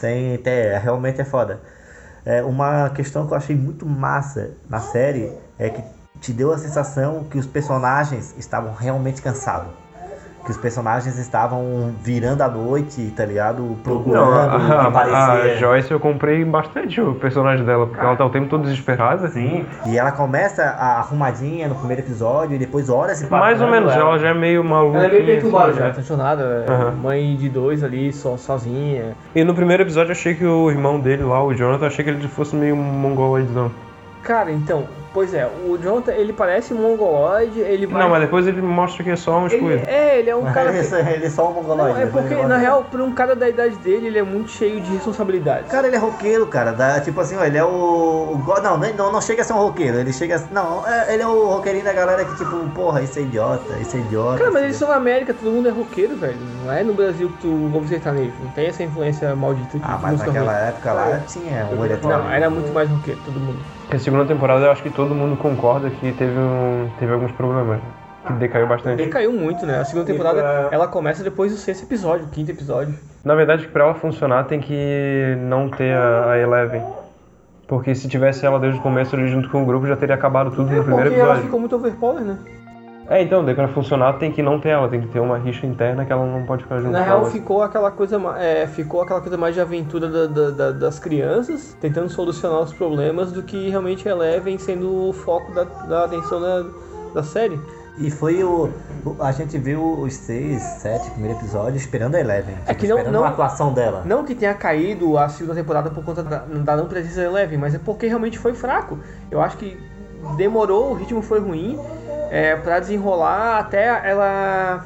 [0.00, 1.60] Tem, tem, é, realmente é foda.
[2.24, 5.82] É, uma questão que eu achei muito massa na série é que
[6.20, 9.81] te deu a sensação que os personagens estavam realmente cansados.
[10.44, 13.76] Que os personagens estavam virando à noite, tá ligado?
[13.84, 15.52] Procurando Não, a, a, aparecer.
[15.52, 19.28] a Joyce eu comprei bastante o personagem dela, porque ela tá o tempo todo desesperada.
[19.28, 23.68] Sim, e ela começa a arrumadinha no primeiro episódio e depois horas se Mais ou
[23.68, 24.98] menos, ela já é meio maluca.
[24.98, 25.90] Ela é meio perturbada assim, já, né?
[25.92, 26.90] transtornada, é, Aham.
[26.90, 29.14] mãe de dois ali, só, sozinha.
[29.34, 32.10] E no primeiro episódio eu achei que o irmão dele lá, o Jonathan, achei que
[32.10, 33.70] ele fosse meio mongoloidezão.
[34.24, 38.02] Cara, então, pois é, o Jonathan, ele parece um mongoloide, ele vai...
[38.02, 39.72] Não, mas depois ele mostra que é só um escudo.
[39.86, 40.70] É, ele é um cara...
[40.70, 41.94] Ele, é que- só- ele é só um mongoloide.
[41.94, 42.10] Não, é né?
[42.12, 44.90] porque, Ele na real, pra um cara da idade dele, ele é muito cheio de
[44.92, 45.70] responsabilidades.
[45.70, 46.72] Cara, ele é roqueiro, cara.
[46.72, 48.38] Da, tipo assim, ó, ele é o.
[48.62, 49.98] não, não, não chega a ser um roqueiro.
[49.98, 50.36] Ele chega.
[50.36, 53.74] a- Não, é- ele é o roqueirinho da galera que, tipo, porra, isso é idiota,
[53.80, 54.38] isso é idiota.
[54.38, 56.38] Cara, mas eles são na América, todo mundo é roqueiro, velho.
[56.64, 58.32] Não é no Brasil que tu ouve sertanejo.
[58.42, 60.68] Não tem essa influência maldita de Ah, mas naquela ruim.
[60.68, 62.22] época lá tinha um eletrônico.
[62.22, 63.58] Não, era muito mais roqueiro, todo mundo.
[63.94, 67.78] A segunda temporada eu acho que todo mundo concorda que teve, um, teve alguns problemas.
[68.26, 69.02] Que decaiu bastante.
[69.02, 69.80] Ele caiu muito, né?
[69.80, 72.94] A segunda temporada, ela começa depois do sexto episódio, quinto episódio.
[73.24, 76.82] Na verdade, pra ela funcionar tem que não ter a, a Eleven.
[77.66, 80.50] Porque se tivesse ela desde o começo ali junto com o grupo, já teria acabado
[80.50, 81.42] tudo no É, primeiro porque ela episódio.
[81.44, 82.38] ficou muito overpower, né?
[83.12, 85.66] É, então, daí pra funcionar tem que não ter ela, tem que ter uma rixa
[85.66, 87.30] interna que ela não pode ficar junto Na com real, ela.
[87.30, 91.76] ficou aquela coisa, é, ficou aquela coisa mais de aventura da- da- da- das crianças,
[91.78, 96.64] tentando solucionar os problemas, do que realmente Eleven sendo o foco da, da atenção da,
[97.14, 97.60] da série.
[97.98, 98.70] E foi o,
[99.04, 102.54] o- A gente viu os seis, sete primeiros episódios esperando a Eleven.
[102.66, 104.00] É que não- esperando não- a atuação dela.
[104.06, 107.58] Não que tenha caído a segunda temporada por conta da, da não presença da Eleven,
[107.58, 108.98] mas é porque realmente foi fraco.
[109.30, 109.78] Eu acho que
[110.38, 111.78] demorou, o ritmo foi ruim
[112.32, 114.82] é, para desenrolar até ela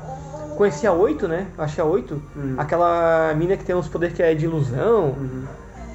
[0.57, 1.47] conhecer a 8, né?
[1.57, 2.23] Acho que é a 8.
[2.59, 5.15] Aquela mina que tem uns poderes que é de ilusão.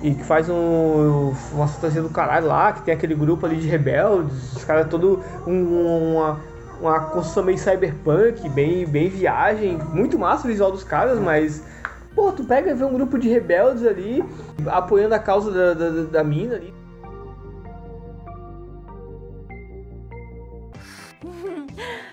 [0.04, 3.68] E que faz um, uma fantasia do caralho lá, que tem aquele grupo ali de
[3.68, 6.40] rebeldes, os caras todo um- uma,
[6.82, 11.62] uma construção meio cyberpunk, bem, bem viagem, muito massa o visual dos caras, mas.
[12.16, 14.24] Pô, tu pega e vê um grupo de rebeldes ali,
[14.68, 16.74] apoiando a causa da, da, da- da mina ali.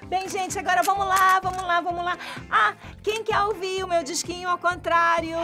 [0.09, 2.17] Bem, gente, agora vamos lá, vamos lá, vamos lá.
[2.51, 5.37] Ah, quem quer ouvir o meu disquinho ao contrário?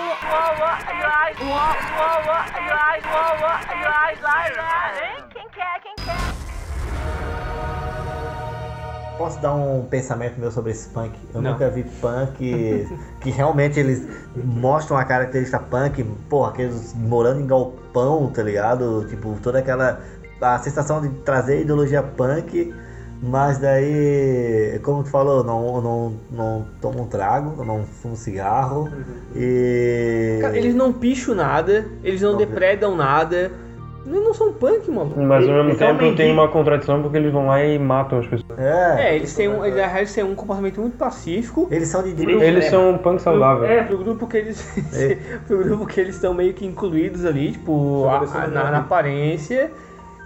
[5.33, 6.14] Quem quer, quem quer?
[9.18, 11.12] Posso dar um pensamento meu sobre esse punk?
[11.35, 11.53] Eu Não.
[11.53, 12.37] nunca vi punk
[13.20, 19.07] que realmente eles mostram a característica punk, porra, aqueles morando em galpão, tá ligado?
[19.09, 20.00] Tipo, toda aquela.
[20.40, 22.74] a sensação de trazer a ideologia punk,
[23.27, 28.17] mas daí, como tu falou, eu não, não, não tomo um trago, eu não fumo
[28.17, 28.89] cigarro
[29.35, 30.39] e.
[30.41, 33.51] Cara, eles não picham nada, eles não Não, depredam nada.
[34.07, 35.15] Eles não são punk, mano.
[35.17, 38.19] Mas ao mesmo Eles são tempo tem uma contradição porque eles vão lá e matam
[38.19, 38.59] as pessoas.
[38.59, 41.69] É, É, eles têm um, eles, eles têm um comportamento muito pacífico.
[41.71, 42.45] eles são de direita.
[42.45, 43.65] Eles são um punk saudável.
[43.65, 44.63] É, pro grupo que eles.
[44.95, 45.17] É.
[45.49, 49.71] pro grupo que eles estão meio que incluídos ali, tipo, a- na, na aparência.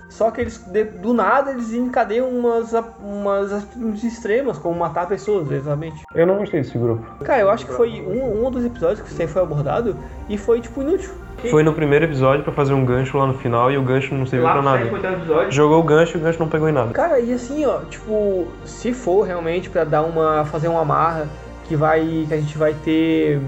[0.09, 5.51] Só que eles, de- do nada, eles encadeiam umas, umas atitudes extremas, como matar pessoas,
[5.51, 6.03] exatamente.
[6.15, 7.05] Eu não gostei desse grupo.
[7.25, 9.95] Cara, eu acho que foi um, um dos episódios que isso aí foi abordado
[10.29, 11.11] e foi, tipo, inútil.
[11.51, 14.27] Foi no primeiro episódio pra fazer um gancho lá no final e o gancho não
[14.27, 14.83] serviu pra nada.
[14.83, 15.53] episódio.
[15.53, 16.91] Jogou o gancho e o gancho não pegou em nada.
[16.93, 20.45] Cara, e assim, ó, tipo, se for realmente pra dar uma.
[20.47, 21.29] fazer uma amarra
[21.69, 22.25] que vai.
[22.27, 23.41] que a gente vai ter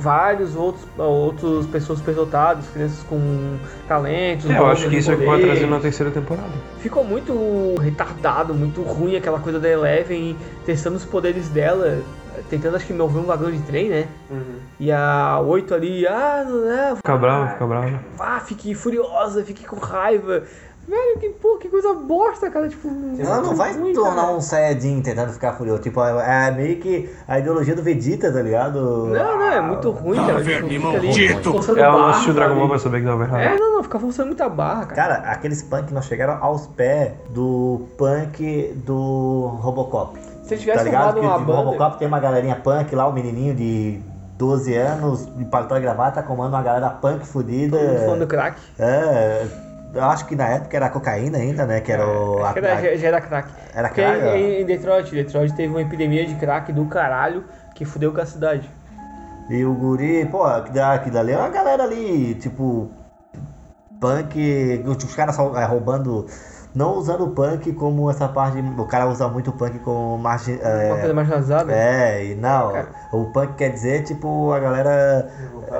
[0.00, 3.20] vários outros outros pessoas superdotadas, crianças com
[3.86, 4.48] talentos.
[4.50, 5.58] É, eu acho que isso é o que vai poderes.
[5.58, 6.50] trazer na terceira temporada.
[6.78, 11.98] Ficou muito retardado, muito ruim aquela coisa da Eleven testando os poderes dela,
[12.48, 14.08] tentando acho que mover um vagão de trem, né?
[14.78, 17.98] E a 8 ali, ah, não é, Fica bravo, fica bravo.
[18.16, 20.44] vá, fique furiosa, fique com raiva.
[20.90, 22.88] Velho, que, pô, que coisa bosta, cara, tipo...
[23.16, 24.32] Ela não vai ruim, tornar cara.
[24.34, 25.80] um Saiyajin tentando ficar furioso.
[25.82, 29.06] Tipo, é é meio que a ideologia do Vegeta, tá ligado?
[29.06, 30.42] Não, não, é muito ruim, cara.
[30.42, 33.40] Tipo, fica ali forçando Ela não assistiu Dragon Ball pra saber que tava errado.
[33.40, 34.94] É, não, não, fica forçando muita barra, cara.
[34.96, 40.18] Cara, aqueles punk não chegaram aos pés do punk do Robocop.
[40.42, 41.20] Se ele Tá tivesse ligado?
[41.20, 41.52] uma o banda...
[41.58, 44.00] Robocop tem uma galerinha punk lá, o menininho de
[44.36, 47.78] 12 anos, de paletó e gravata, comando uma galera punk fudida.
[48.06, 48.56] Falando crack.
[48.78, 49.46] É,
[49.94, 51.80] eu acho que na época era cocaína ainda, né?
[51.80, 52.42] Que era o.
[52.44, 53.48] Acho que era, já, era crack.
[53.74, 57.84] Era Porque crack, em, em Detroit, Detroit teve uma epidemia de crack do caralho que
[57.84, 58.68] fudeu com a cidade.
[59.48, 62.90] E o guri, pô, que da- que dali é uma galera ali, tipo,
[64.00, 66.26] punk, os caras é, roubando,
[66.74, 70.54] não usando o punk como essa parte, o cara usa muito o punk como margem,
[70.56, 71.72] Uma coisa é, marginalizada.
[71.72, 72.88] é, e não, Cara.
[73.12, 75.28] o punk quer dizer, tipo, a galera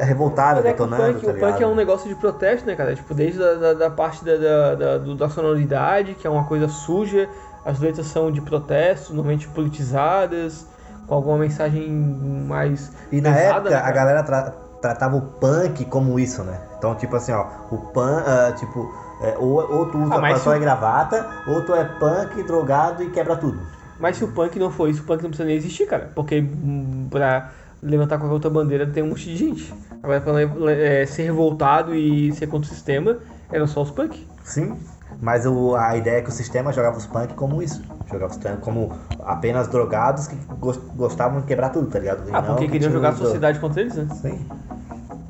[0.00, 2.66] revoltada, Mas é que o detonando, punk, tá o punk é um negócio de protesto,
[2.66, 2.94] né, cara?
[2.94, 6.68] Tipo, desde da, da, da parte da, da, da, da sonoridade, que é uma coisa
[6.68, 7.28] suja,
[7.64, 10.66] as letras são de protesto, normalmente politizadas,
[11.06, 12.90] com alguma mensagem mais.
[13.12, 16.58] E na pesada, época né, a galera tra- tratava o punk como isso, né?
[16.78, 18.24] Então, tipo assim, ó, o punk,
[18.56, 22.42] tipo, é, ou, ou tu usa Ah, mas o- e gravata, ou tu é punk,
[22.42, 23.58] drogado e quebra tudo.
[23.98, 26.10] Mas se o punk não for isso, o punk não precisa nem existir, cara.
[26.14, 27.50] Porque hum, pra
[27.82, 29.74] levantar qualquer outra bandeira tem um monte de gente.
[30.02, 33.18] Agora, pra é, ser revoltado e ser contra o sistema,
[33.52, 34.26] eram só os punk.
[34.42, 34.74] Sim,
[35.20, 37.82] mas o, a ideia é que o sistema jogava os punk como isso.
[38.10, 38.90] Jogava os punk como
[39.22, 42.28] apenas drogados que gos- gostavam de quebrar tudo, tá ligado?
[42.30, 44.06] E Ah, porque que queriam jogar a sociedade contra eles, né?
[44.22, 44.46] Sim.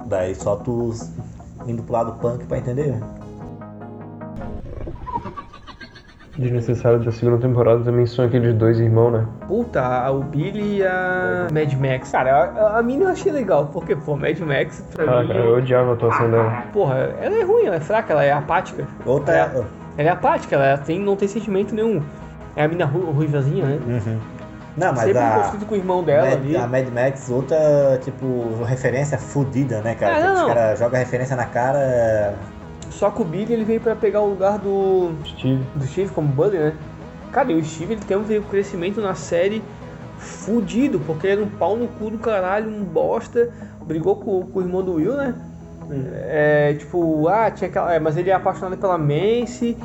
[0.06, 0.94] Daí só tu
[1.66, 2.94] indo pro lado punk pra entender.
[6.40, 9.26] Desnecessário da segunda temporada também são aqueles dois irmãos, né?
[9.46, 12.10] Puta, o Billy e a Mad Max.
[12.10, 15.28] Cara, a, a mina eu achei legal, porque, pô, Mad Max, pra Ah, mim.
[15.28, 16.62] cara, eu odiava a atuação dela.
[16.72, 18.86] Porra, ela é ruim, ela é fraca, ela é apática.
[19.04, 19.52] Outra ela,
[19.96, 20.00] é.
[20.00, 22.02] ela é apática, ela tem, não tem sentimento nenhum.
[22.56, 23.78] É a mina ru, ruivazinha, né?
[23.86, 24.18] Uhum.
[24.78, 26.56] Não, mas Sempre em a, conflito com o irmão dela Mad, ali.
[26.56, 30.16] a Mad Max, outra, tipo, referência fudida, né, cara?
[30.16, 32.34] Ah, não, Os caras jogam referência na cara.
[32.90, 35.62] Só que o Billy ele veio pra pegar o lugar do, Steve.
[35.74, 36.74] do Steve como Buddy, né?
[37.32, 39.62] Cara, e o Steve ele tem um crescimento na série
[40.18, 43.50] fudido, porque ele era um pau no cu do caralho, um bosta,
[43.86, 45.34] brigou com, com o irmão do Will, né?
[46.28, 47.94] É, tipo, ah, tinha aquela.
[47.94, 49.76] é, mas ele é apaixonado pela Macy,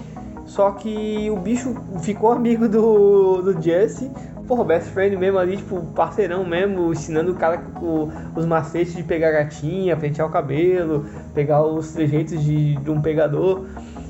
[0.45, 4.11] só que o bicho ficou amigo do, do Jesse.
[4.47, 9.01] Porra, best friend mesmo ali, tipo, parceirão mesmo, ensinando o cara o- os macetes de
[9.03, 13.65] pegar gatinha, pentear o cabelo, pegar os trejeitos de, de um pegador.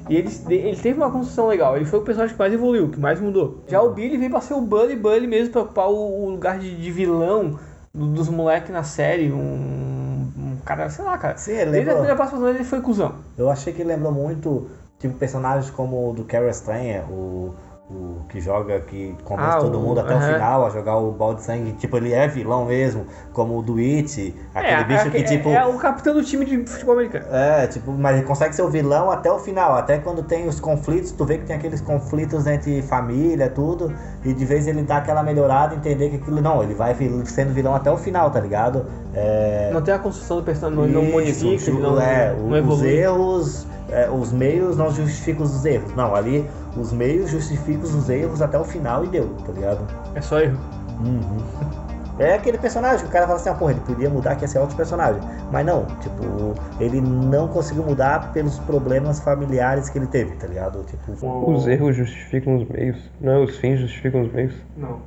[0.10, 3.00] E ele, ele teve uma construção legal, ele foi o personagem que mais evoluiu, que
[3.00, 3.64] mais mudou.
[3.68, 6.60] Já o Billy veio pra ser o Bully Bully mesmo, pra ocupar o, o lugar
[6.60, 7.58] de, de vilão
[7.94, 9.32] do- dos moleques na série.
[9.32, 11.38] Um, um cara, sei lá, cara.
[11.38, 13.14] Sim, ele Desde a primeira participação ele foi cuzão.
[13.38, 14.68] Eu achei que lembrou muito,
[15.00, 17.54] tipo, personagens como o do Carol Strang, o
[17.88, 20.34] O que joga, que convence Ah, todo o- mundo até o aham.
[20.34, 21.72] final a jogar o balde de sangue.
[21.74, 25.24] Tipo, ele é vilão mesmo, como o do It, aquele é, bicho é, que, é-
[25.24, 25.50] tipo.
[25.50, 27.26] É, o capitão do time de futebol americano.
[27.32, 29.76] É, tipo, mas ele consegue ser o vilão até o final.
[29.76, 33.94] Até quando tem os conflitos, tu vê que tem aqueles conflitos entre família, tudo.
[34.24, 36.42] E de vez ele dá aquela melhorada, entender que aquilo.
[36.42, 36.96] Não, ele vai
[37.26, 38.88] sendo vilão até o final, tá ligado?
[39.14, 39.70] É.
[39.72, 42.90] Não tem a construção do personagem, não, não modifica, não, é, não os evolui.
[42.98, 45.94] erros, é, os meios não justificam os erros.
[45.96, 49.88] Não, ali os meios justificam os erros até o final e deu, tá ligado?
[50.14, 50.58] É só erro.
[51.00, 51.86] Uhum.
[52.18, 54.48] É aquele personagem que o cara fala assim, ah, porra, ele podia mudar que ia
[54.48, 55.22] ser outro personagem.
[55.52, 60.86] Mas não, tipo, ele não conseguiu mudar pelos problemas familiares que ele teve, tá ligado?
[60.86, 64.54] Tipo, Os erros justificam os meios, não é os fins justificam os meios.
[64.78, 65.00] Não.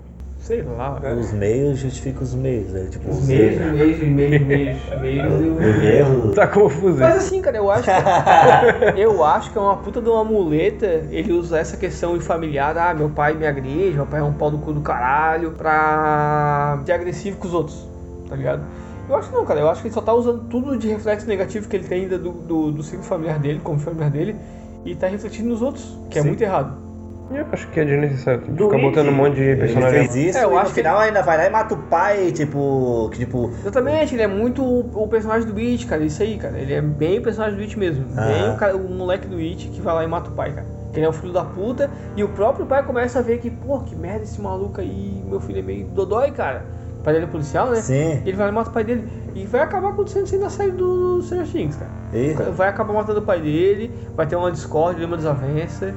[0.48, 1.14] Sei lá, cara.
[1.14, 2.74] os meios justificam os meios.
[2.74, 5.84] É, tipo, os Meios, meios, meios, meios, meios.
[5.84, 6.34] erros.
[6.34, 7.90] Tá confuso Mas assim, cara, eu acho que,
[8.98, 12.78] eu acho que é uma puta de uma muleta ele usar essa questão de familiar,
[12.78, 16.80] ah, meu pai me agride, meu pai é um pau do cu do caralho, pra
[16.86, 17.86] ser agressivo com os outros,
[18.26, 18.62] tá ligado?
[19.06, 21.28] Eu acho que não, cara, eu acho que ele só tá usando tudo de reflexo
[21.28, 24.34] negativo que ele tem ainda do, do, do ciclo familiar dele, como familiar dele,
[24.82, 26.28] e tá refletindo nos outros, que é Sim.
[26.28, 26.87] muito errado.
[27.30, 28.40] Eu acho que é desnecessário.
[28.48, 30.08] Do ficar It, botando um monte de Ele personagem.
[30.08, 31.78] fez isso É, eu e no acho que final ainda vai lá e mata o
[31.78, 36.22] pai, tipo, que tipo, Exatamente, ele é muito o, o personagem do It, cara, isso
[36.22, 36.58] aí, cara.
[36.58, 38.06] Ele é bem o personagem do It mesmo.
[38.16, 38.26] Ah.
[38.26, 40.66] Bem o, cara- o moleque do It que vai lá e mata o pai, cara.
[40.92, 43.50] Que ele é um filho da puta e o próprio pai começa a ver que,
[43.50, 46.64] pô, que merda esse maluco aí, meu filho é meio dodói, cara.
[46.98, 47.76] O pai dele é policial, né?
[47.76, 49.04] sim, Ele vai lá e mata o pai dele.
[49.34, 51.90] E vai acabar acontecendo isso aí na série do Stranger Things, cara.
[52.12, 52.52] isso.
[52.52, 55.94] Vai acabar matando o pai dele, vai ter uma discórdia, uma desavença.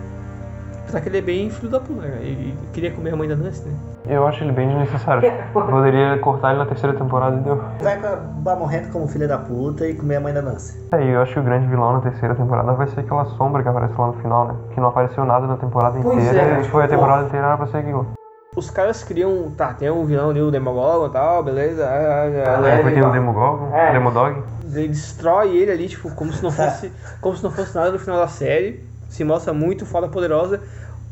[0.92, 2.18] Apesar que ele é bem filho da puta, né?
[2.20, 3.74] Ele queria comer a mãe da Nancy, né?
[4.10, 5.24] Eu acho ele bem desnecessário.
[5.54, 7.64] Poderia cortar ele na terceira temporada e deu.
[7.80, 10.78] Vai acabar morrendo como filha da puta e comer a mãe da Nancy.
[10.92, 13.64] É, e eu acho que o grande vilão na terceira temporada vai ser aquela sombra
[13.64, 14.56] que aparece lá no final, né?
[14.74, 16.58] Que não apareceu nada na temporada Pois inteira.
[16.58, 18.06] é, e foi a temporada inteira era pra ser aquilo.
[18.54, 21.84] Os caras criam, tá, tem o vilão ali, o Demogorgon e tal, beleza.
[21.86, 23.94] é, é, Aí é, depois tem o Demogorgon, É.
[23.94, 24.44] Demodog.
[24.74, 28.00] Ele destrói ele ali, tipo, como se não fosse, como se não fosse nada no
[28.00, 28.92] final da série.
[29.08, 30.62] Se mostra muito foda poderosa.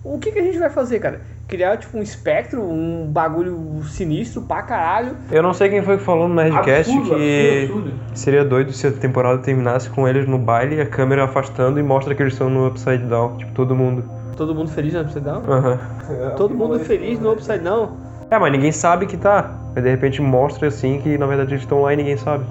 [0.10, 1.22] O que, que a gente vai fazer, cara?
[1.48, 5.16] Criar, tipo, um espectro, um bagulho sinistro pra caralho.
[5.32, 7.94] Eu não sei quem foi que falou no Nerdcast Absurdo, que absurdo, absurdo.
[8.16, 11.84] seria doido se a temporada terminasse com eles no baile e a câmera afastando e
[11.84, 14.04] mostra que eles estão no Upside Down, tipo, todo mundo.
[14.36, 15.44] Todo mundo feliz no Upside Down?
[15.48, 15.80] Aham.
[16.36, 17.92] Todo mundo feliz no Upside Down?
[18.32, 19.60] É, mas ninguém sabe que tá.
[19.76, 22.46] Mas de repente mostra assim que na verdade eles estão lá e ninguém sabe.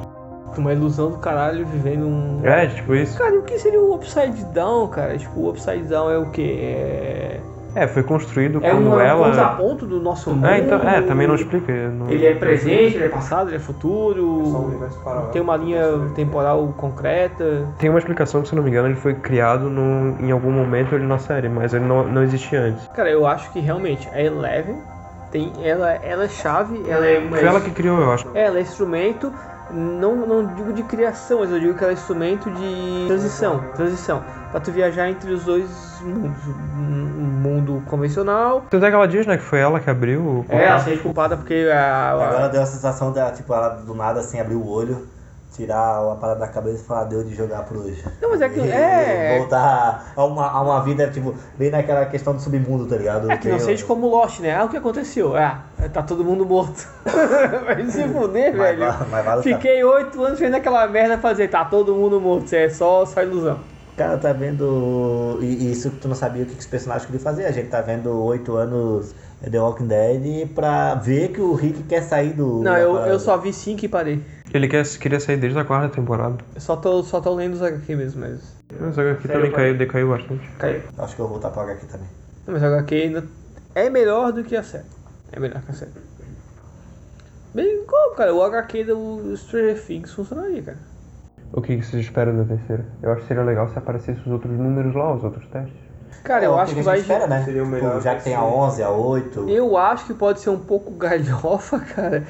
[0.57, 2.41] Uma ilusão do caralho vivendo um.
[2.45, 3.17] É, tipo isso.
[3.19, 5.17] Cara, e o que seria o Upside Down, cara?
[5.17, 6.59] Tipo, o Upside Down é o quê?
[6.61, 7.41] É.
[7.75, 9.29] É, foi construído É quando um ela.
[9.29, 10.47] contraponto do nosso mundo.
[10.47, 11.71] É, então, é, também não explica.
[11.91, 14.81] não- Ele é presente, ele é passado, ele é futuro.
[15.33, 15.85] Tem uma linha
[16.15, 17.69] temporal concreta.
[17.79, 20.51] Tem uma explicação que, se eu não me engano, ele foi criado no, em algum
[20.51, 22.85] momento ali na série, mas ele não, não existia antes.
[22.89, 24.77] Cara, eu acho que realmente a Eleven
[25.31, 25.53] tem.
[25.63, 27.37] Ela, ela é chave, ela é uma.
[27.37, 28.27] Foi ela que criou, eu acho.
[28.35, 29.33] É, ela é instrumento,
[29.71, 33.63] não, não digo de criação, mas eu digo que ela é instrumento de transição.
[33.75, 34.23] Transição.
[34.51, 35.69] Pra tu viajar entre os dois
[36.03, 36.39] mundos.
[36.47, 38.65] Um mundo convencional.
[38.71, 40.87] Tanto é que ela diz, né, que foi ela que abriu o É, ela se
[40.87, 42.13] sente culpada porque a.
[42.13, 45.07] a- Agora deu a sensação de, tipo, ela do nada assim abrir o olho,
[45.59, 48.03] tirar a parada da cabeça e falar deu de jogar pro hoje.
[48.23, 52.07] Não, mas é que- E é- Voltar a uma, a uma vida, tipo, bem naquela
[52.07, 53.31] questão do submundo, tá ligado?
[53.31, 54.55] É que não Tem- seja como Lost, né?
[54.57, 55.37] Ah, o que aconteceu?
[55.37, 56.87] Ah, tá todo mundo morto.
[57.67, 58.95] Vai se fuder, Mas velho.
[59.11, 62.69] mas o Fiquei oito anos vendo aquela merda fazer, tá todo mundo morto, isso é
[62.69, 63.59] só, só ilusão.
[63.97, 65.39] Cara, tá vendo.
[65.43, 67.47] E isso que tu não sabia o que que os personagens queriam fazer.
[67.47, 72.03] A gente tá vendo oito anos The Walking Dead pra ver que o Rick quer
[72.03, 72.63] sair do.
[72.63, 73.11] Não, eu, parada.
[73.11, 74.23] eu só vi cinco e parei.
[74.53, 76.37] Ele quer, queria sair desde a quarta temporada.
[76.55, 78.41] Eu só tô, só tô lendo os HQ mesmo, mas.
[78.81, 80.49] Mas aqui também caiu, decaiu bastante.
[80.59, 80.83] Caiu.
[80.99, 82.09] Acho que eu vou voltar pra HQ também.
[82.47, 83.25] Não, mas a HQ ainda
[83.75, 84.85] é melhor do que a série.
[85.33, 85.93] É melhor que a série.
[87.55, 88.35] Bem, como, cara?
[88.35, 90.79] O HQ do Stranger Things funcionaria, cara.
[91.53, 92.85] O que que vocês esperam da terceira?
[93.03, 95.75] Eu acho que seria legal se aparecessem os outros números lá, os outros testes.
[96.23, 96.99] Cara, É eu o acho que a vai.
[96.99, 97.45] espera, né?
[97.45, 98.61] seria o Tipo, melhor já que tem a possível.
[98.61, 99.49] 11, a 8.
[99.49, 102.25] Eu acho que pode ser um pouco galhofa, cara,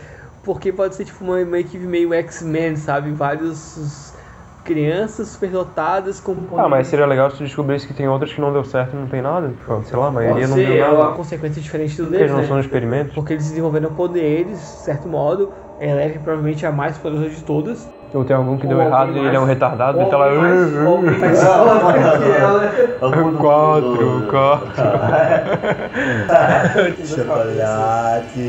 [0.48, 3.12] porque pode ser tipo uma, uma equipe meio X-Men, sabe?
[3.12, 4.14] Vários
[4.64, 8.64] crianças superdotadas com Ah, mas seria legal se descobrisse que tem outras que não deu
[8.64, 9.50] certo e não tem nada.
[9.54, 11.16] Tipo, sei lá, a maioria não deu é uma nada.
[11.16, 12.48] consequência diferente do Porque deles, eles não né?
[12.48, 13.14] são experimentos.
[13.14, 15.54] Porque eles desenvolveram poderes, de certo modo.
[15.78, 17.92] A Eleven provavelmente é a mais poderosa de todas.
[18.14, 20.74] Ou tem algum que deu Ou errado e ele é um retardado e tá mais-
[20.86, 21.38] ou alguém mais
[23.38, 24.72] Quatro, quatro.
[27.06, 28.40] Chocolate.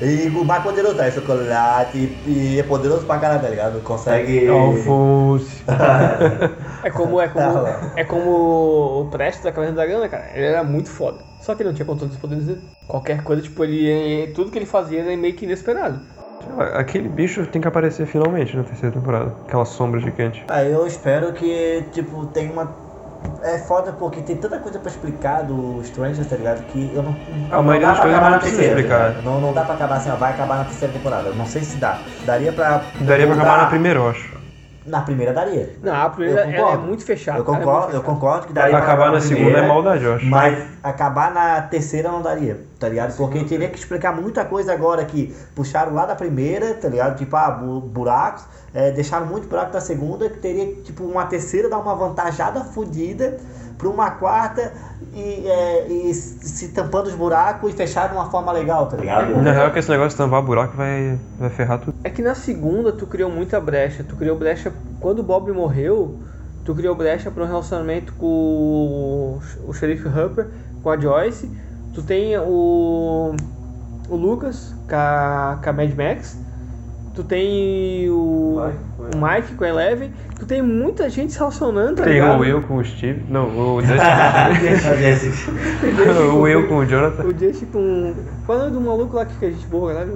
[0.00, 2.12] E o mais poderoso é chocolate.
[2.26, 3.80] E é poderoso pra caralho, tá ligado?
[3.82, 4.48] Consegue.
[4.48, 5.64] Alfonso.
[6.84, 10.26] É como, é como, é como o Prestes da Caverna da Grana, cara.
[10.34, 11.18] Ele era muito foda.
[11.40, 12.60] Só que ele não tinha controle dos poderes dele.
[12.86, 14.32] Qualquer coisa, tipo, ele.
[14.34, 16.00] Tudo que ele fazia era meio que inesperado.
[16.74, 19.32] Aquele bicho tem que aparecer finalmente na terceira temporada.
[19.46, 20.44] Aquela sombra gigante.
[20.48, 22.70] Ah, eu espero que, tipo, tenha uma.
[23.42, 26.64] É foda porque tem tanta coisa pra explicar do Stranger, tá ligado?
[26.66, 27.16] Que eu não.
[27.50, 29.22] A maioria das coisas não precisa explicar.
[29.24, 31.30] Não, não dá pra acabar assim, ó, vai acabar na terceira temporada.
[31.30, 31.98] Não sei se dá.
[32.24, 32.82] Daria pra.
[33.00, 34.37] Daria pra acabar na primeira, eu acho.
[34.88, 35.76] Na primeira daria.
[35.82, 37.38] Não, a primeira é muito fechada.
[37.38, 40.04] Eu é concordo, muito eu concordo que daria Pra acabar na primeira, segunda é maldade,
[40.04, 40.26] eu acho.
[40.26, 43.16] Mas acabar na terceira não daria, tá ligado?
[43.16, 47.16] Porque teria que explicar muita coisa agora que puxaram lá da primeira, tá ligado?
[47.16, 51.68] Tipo, ah, bu- buracos, é, deixaram muito buraco da segunda, que teria, tipo, uma terceira
[51.68, 53.36] dar uma vantajada fodida
[53.78, 54.72] pra uma quarta
[55.14, 59.40] e, é, e se tampando os buracos e fechar de uma forma legal, tá ligado?
[59.40, 61.94] Na real, que esse negócio de tampar buraco vai, vai ferrar tudo.
[62.04, 64.04] É que na segunda tu criou muita brecha.
[64.04, 64.72] Tu criou brecha.
[65.00, 66.18] Quando o Bob morreu,
[66.64, 70.48] tu criou brecha para um relacionamento com o, o xerife Hupper,
[70.82, 71.50] com a Joyce.
[71.94, 73.34] Tu tem o.
[74.08, 76.38] O Lucas com a, com a Mad Max.
[77.14, 78.60] Tu tem o,
[78.98, 80.12] o Mike com a Eleven.
[80.38, 82.38] Tu tem muita gente se relacionando, tá Tem ligado?
[82.38, 83.24] o Will com o Steve.
[83.28, 83.96] Não, o Dustin.
[86.32, 87.24] o Will com o Jonathan.
[87.24, 88.14] O Jace com.
[88.46, 90.12] Qual é o nome do maluco lá que a gente boa, galera?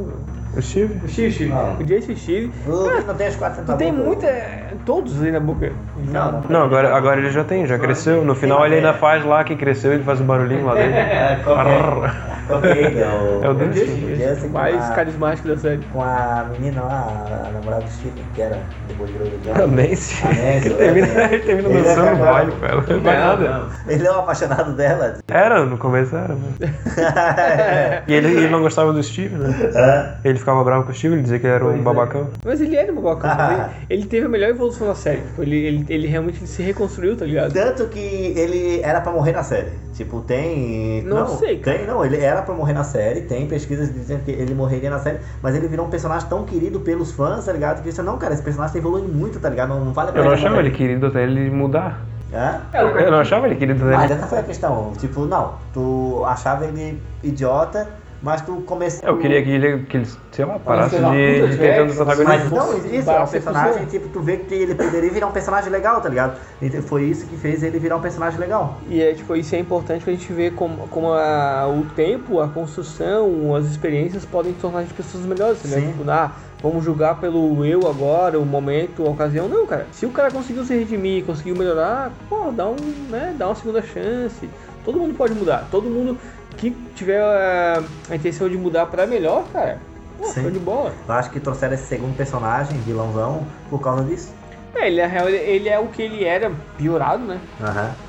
[0.57, 1.01] O Steve.
[1.05, 1.53] O Steve, Steve.
[1.53, 1.77] Ah.
[1.79, 2.53] O o Steve.
[2.65, 4.05] Que não tem as quatro Tu tem boca.
[4.07, 4.63] muita.
[4.85, 5.73] Todos ali na boca.
[6.09, 6.43] Não, não.
[6.49, 8.25] Não, agora, agora ele já tem, já cresceu.
[8.25, 10.93] No final ele ainda faz lá que cresceu, ele faz um barulhinho lá dentro.
[12.53, 12.83] É, é?
[12.83, 13.43] É?
[13.43, 15.81] É o, É com mais a- carismático da série.
[15.93, 19.67] com a menina lá, a namorada do Steve, que era depois virou do A John.
[19.69, 20.23] Nancy.
[20.25, 22.85] A Nancy, Ele termina, ele termina dançando no baile com ela.
[22.89, 23.63] Não vai nada.
[23.87, 25.15] Ele é um apaixonado dela.
[25.29, 26.55] Era, no começo era, mano.
[28.09, 30.15] E ele, ele não gostava do Steve, né?
[30.25, 32.29] Ele ficava bravo com o Steve, ele dizia que ele era um babacão.
[32.45, 33.31] Mas ele era babacão.
[33.89, 35.23] ele, ele teve a melhor evolução da série.
[35.23, 37.53] Tipo, ele, ele, ele realmente se reconstruiu, tá ligado?
[37.53, 39.71] Tanto que ele era pra morrer na série.
[39.95, 41.03] Tipo, tem.
[41.03, 41.79] Não sei, cara.
[41.79, 43.23] Tem, não, ele era pra morrer na série.
[43.23, 45.19] Tem pesquisas dizendo que ele morreria na série.
[45.43, 47.79] Mas ele virou um personagem tão querido pelos fãs, tá ligado?
[47.83, 49.69] Que disse, não, cara, esse personagem tá evoluindo muito, tá ligado?
[49.71, 50.25] Não, não vale a Eu pena.
[50.27, 52.01] não achava morrer." ele querido até ele mudar.
[52.35, 52.63] Hã?
[52.73, 54.15] Eu não achava ele querido até Mas ele.
[54.19, 54.93] essa foi a questão.
[54.99, 57.87] Tipo, não, tu achava ele idiota,
[58.23, 59.09] mas tu começou.
[59.09, 62.51] Eu queria que ele, que ele sei lá, parasse de, de ter tantos Jackson, Mas
[62.51, 65.71] não, isso é um você personagem, tipo, tu vê que ele poderia virar um personagem
[65.71, 66.39] legal, tá ligado?
[66.61, 68.81] E foi isso que fez ele virar um personagem legal.
[68.89, 72.49] E é, tipo, isso é importante pra gente ver como, como a- o tempo, a
[72.49, 75.81] construção, as experiências podem tornar as pessoas melhores, né?
[75.81, 75.89] Sim.
[75.89, 76.33] Tipo, ah,
[76.63, 79.49] vamos julgar pelo eu agora, o momento, a ocasião.
[79.49, 79.87] Não, cara.
[79.91, 82.77] Se o cara conseguiu se redimir, conseguiu melhorar, pô, dá um,
[83.11, 84.49] né, dá uma segunda chance.
[84.85, 85.69] Todo mundo pode mudar.
[85.71, 86.19] Todo mundo
[86.57, 89.79] que tiver a, a intenção de mudar pra melhor, cara,
[90.19, 90.43] pô, Sim.
[90.43, 90.93] show de bola.
[91.07, 94.33] Eu acho que trouxeram esse segundo personagem, vilãozão, por causa disso.
[94.75, 97.41] É, ele, na real, ele, é o que ele era, piorado, né?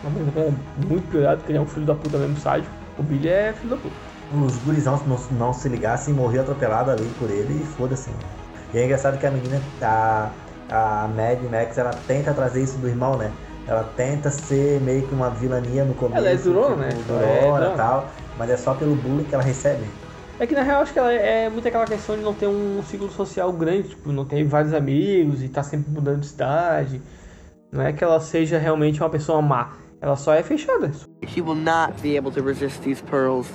[0.05, 2.69] É muito piorado, porque ele é um filho da puta mesmo, sádio.
[2.97, 3.95] O Billy é filho da puta.
[4.33, 8.09] Os gurizão não, não se ligassem, morreu atropelado ali por ele e foda-se.
[8.73, 10.29] E é engraçado que a menina, a,
[10.71, 13.31] a Mad Max, ela tenta trazer isso do irmão, né?
[13.67, 16.17] Ela tenta ser meio que uma vilania no começo.
[16.17, 16.89] Ela é durona, né?
[16.89, 18.09] tipo, Ela é Durona e tal.
[18.37, 19.83] Mas é só pelo bullying que ela recebe.
[20.39, 22.81] É que na real acho que ela é muito aquela questão de não ter um
[22.83, 27.01] ciclo social grande, tipo, não ter vários amigos e tá sempre mudando de cidade.
[27.71, 30.91] Não é que ela seja realmente uma pessoa má, ela só é fechada.
[31.27, 33.47] She will not be able to resist these pearls.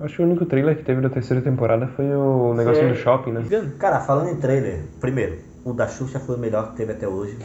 [0.00, 3.32] Acho que o único trailer que teve da terceira temporada foi o negócio do shopping,
[3.32, 3.44] né?
[3.78, 7.38] Cara, falando em trailer, primeiro, o da Xuxa foi o melhor que teve até hoje.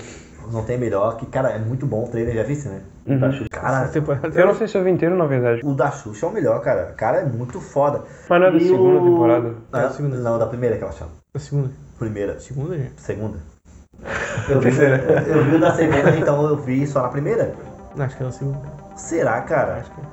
[0.52, 2.82] Não tem melhor, que, cara, é muito bom o trailer, já viste, né?
[3.06, 3.50] O da Xuxa.
[3.50, 3.90] Cara,
[4.36, 5.62] Eu não sei se eu vi inteiro, na verdade.
[5.64, 6.94] o da Xuxa é o melhor, cara.
[6.98, 8.02] Cara, é muito foda.
[8.30, 9.54] Mas não é da E segunda o- temporada.
[9.72, 10.18] Ah, É da segunda.
[10.18, 11.12] Não, da primeira que ela chama.
[11.34, 11.70] A segunda.
[12.00, 12.40] Primeira.
[12.40, 13.00] Segunda, gente.
[13.02, 13.38] Segunda.
[14.50, 17.54] Eu vi, eu, eu vi o da segunda, então eu vi só na primeira.
[17.96, 18.60] Não, acho que é a segunda.
[18.96, 19.78] Será, cara?
[19.78, 20.04] Acho que é.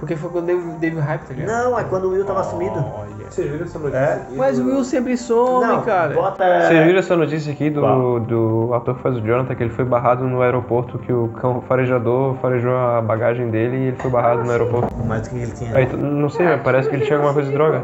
[0.00, 1.48] Porque foi quando teve, teve hype, tá ligado?
[1.64, 2.74] Não, é quando o Will tava sumido.
[2.98, 3.10] Olha.
[3.30, 3.98] Vocês viram essa notícia?
[3.98, 4.26] É?
[4.34, 6.14] Mas o Will sempre some, Não, cara.
[6.14, 6.44] bota.
[6.66, 8.18] Vocês viram essa notícia aqui do, Qual?
[8.20, 11.60] do ator que faz o Jonathan, que ele foi barrado no aeroporto, que o cão
[11.60, 14.92] farejador farejou a bagagem dele e ele foi barrado no aeroporto.
[15.06, 15.76] Mas o que ele tinha?
[15.76, 17.82] Aí, t- não sei, mas parece que ele tinha alguma coisa de droga.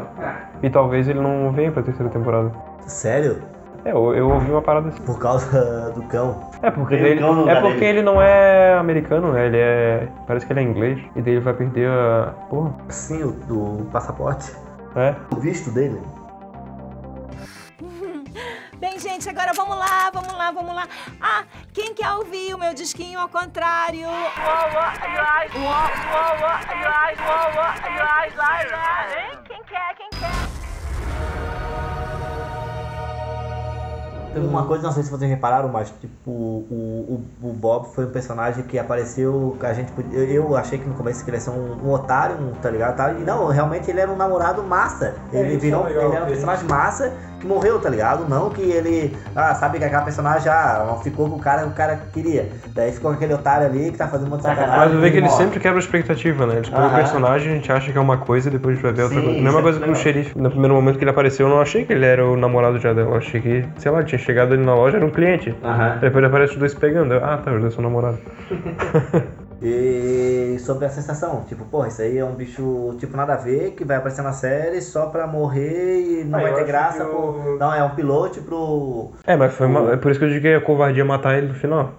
[0.63, 2.51] E talvez ele não venha pra terceira temporada.
[2.87, 3.37] Sério?
[3.85, 5.01] É, eu, eu ouvi uma parada assim.
[5.03, 6.49] Por causa do cão.
[6.61, 7.99] É porque, Tem um ele, cão é porque dele.
[7.99, 9.45] ele não é americano, né?
[9.45, 10.07] Ele é.
[10.25, 10.99] Parece que ele é inglês.
[11.15, 12.33] E daí ele vai perder a.
[12.49, 12.73] Porra.
[12.89, 14.51] Sim, o do passaporte.
[14.95, 15.15] É?
[15.35, 16.01] O visto dele.
[18.79, 20.87] Bem, gente, agora vamos lá, vamos lá, vamos lá.
[21.19, 24.07] Ah, quem quer ouvir o meu disquinho ao contrário?
[29.47, 30.66] Quem quer, quem quer?
[34.45, 38.09] Uma coisa, não sei se vocês repararam, mas tipo, o, o, o Bob foi um
[38.09, 41.37] personagem que apareceu, que a gente podia- eu, eu achei que no começo que ele
[41.37, 42.95] ia ser um, um otário, um, tá ligado?
[42.95, 43.11] Tá?
[43.13, 45.15] E não, realmente ele era um namorado massa.
[45.31, 48.27] Ele isso virou, é legal, ele era um personagem massa que morreu, tá ligado?
[48.27, 51.71] Não que ele, ah, sabe que aquela personagem ah, ficou com o cara que o
[51.71, 52.49] cara queria.
[52.73, 54.77] Daí ficou aquele otário ali que tá fazendo uma sacanagem.
[54.77, 55.37] Mas eu vejo que ele morre.
[55.37, 56.55] sempre quebra a expectativa, né?
[56.55, 58.83] Eles põem o personagem, a gente acha que é uma coisa e depois a gente
[58.83, 59.35] vai ver outra Sim, coisa.
[59.37, 60.37] isso Mesma é coisa com o xerife.
[60.37, 62.93] No primeiro momento que ele apareceu, eu não achei que ele era o namorado já
[62.93, 63.11] dela.
[63.11, 65.55] Eu achei que, sei lá, tinha chegado ali na loja, era um cliente.
[65.63, 65.97] Aham.
[66.01, 67.13] Depois aparece os dois pegando.
[67.13, 68.19] Eu, ah, tá, os dois são namorados.
[69.61, 73.71] E sobre a sensação, tipo, porra, isso aí é um bicho, tipo, nada a ver,
[73.71, 77.03] que vai aparecer na série só pra morrer e não Ah, vai eu ter graça.
[77.05, 79.11] o- Não, é um piloto pro.
[79.25, 81.47] É, mas foi uma, é por isso que eu digo que a covardia matar ele
[81.47, 81.91] no final.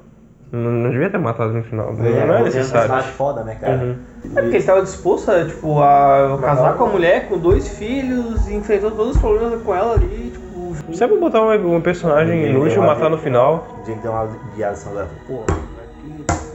[0.51, 1.93] Não, não devia ter matado no final.
[1.93, 2.73] não é um necessário.
[2.73, 3.77] personagem foda, né, cara?
[3.77, 3.97] Uhum.
[4.25, 8.49] É porque ele estava disposto a, tipo, a casar com a mulher, com dois filhos,
[8.49, 10.95] e enfrentou todos os problemas com ela ali, tipo.
[10.95, 13.67] Sempre botar um, um personagem inútil, matar no final.
[13.79, 15.47] O dia que deu uma lá, porra,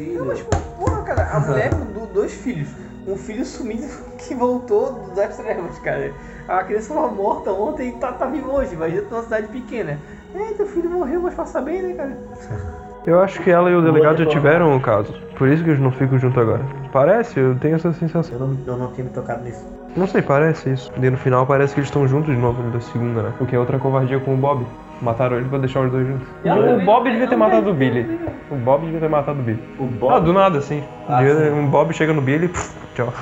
[0.06, 0.26] filho.
[0.26, 2.70] Mas, tipo, porra, cara, a mulher com do- dois filhos.
[3.06, 3.86] Um filho sumido
[4.18, 6.14] que voltou das trevas, cara.
[6.47, 9.97] A criança estava morta ontem e tá, tá viva hoje, imagina tu numa cidade pequena.
[10.34, 12.18] É, teu filho morreu, mas passa bem, né, cara?
[13.06, 15.14] Eu acho que ela e o delegado já tiveram um caso.
[15.38, 16.62] Por isso que eles não ficam juntos agora.
[16.89, 18.39] Parece, eu tenho essa sensação.
[18.39, 19.68] Eu não, eu não tinha me tocado nisso.
[19.93, 20.89] Não sei, parece isso.
[20.95, 23.34] E no final parece que eles estão juntos de novo da segunda, né?
[23.41, 24.66] O que é outra covardia com o Bob.
[25.04, 26.28] Mataram ele pra deixar os dois juntos.
[26.45, 28.20] O Bob devia ter matado o Billy.
[28.49, 29.62] O Bob devia ter matado o Billy.
[29.78, 30.26] O Ah, Bob.
[30.26, 30.82] do nada, sim.
[31.10, 31.51] Ah, Devia- sim.
[31.51, 33.14] Um Bob chega no Billy e pff, tchau.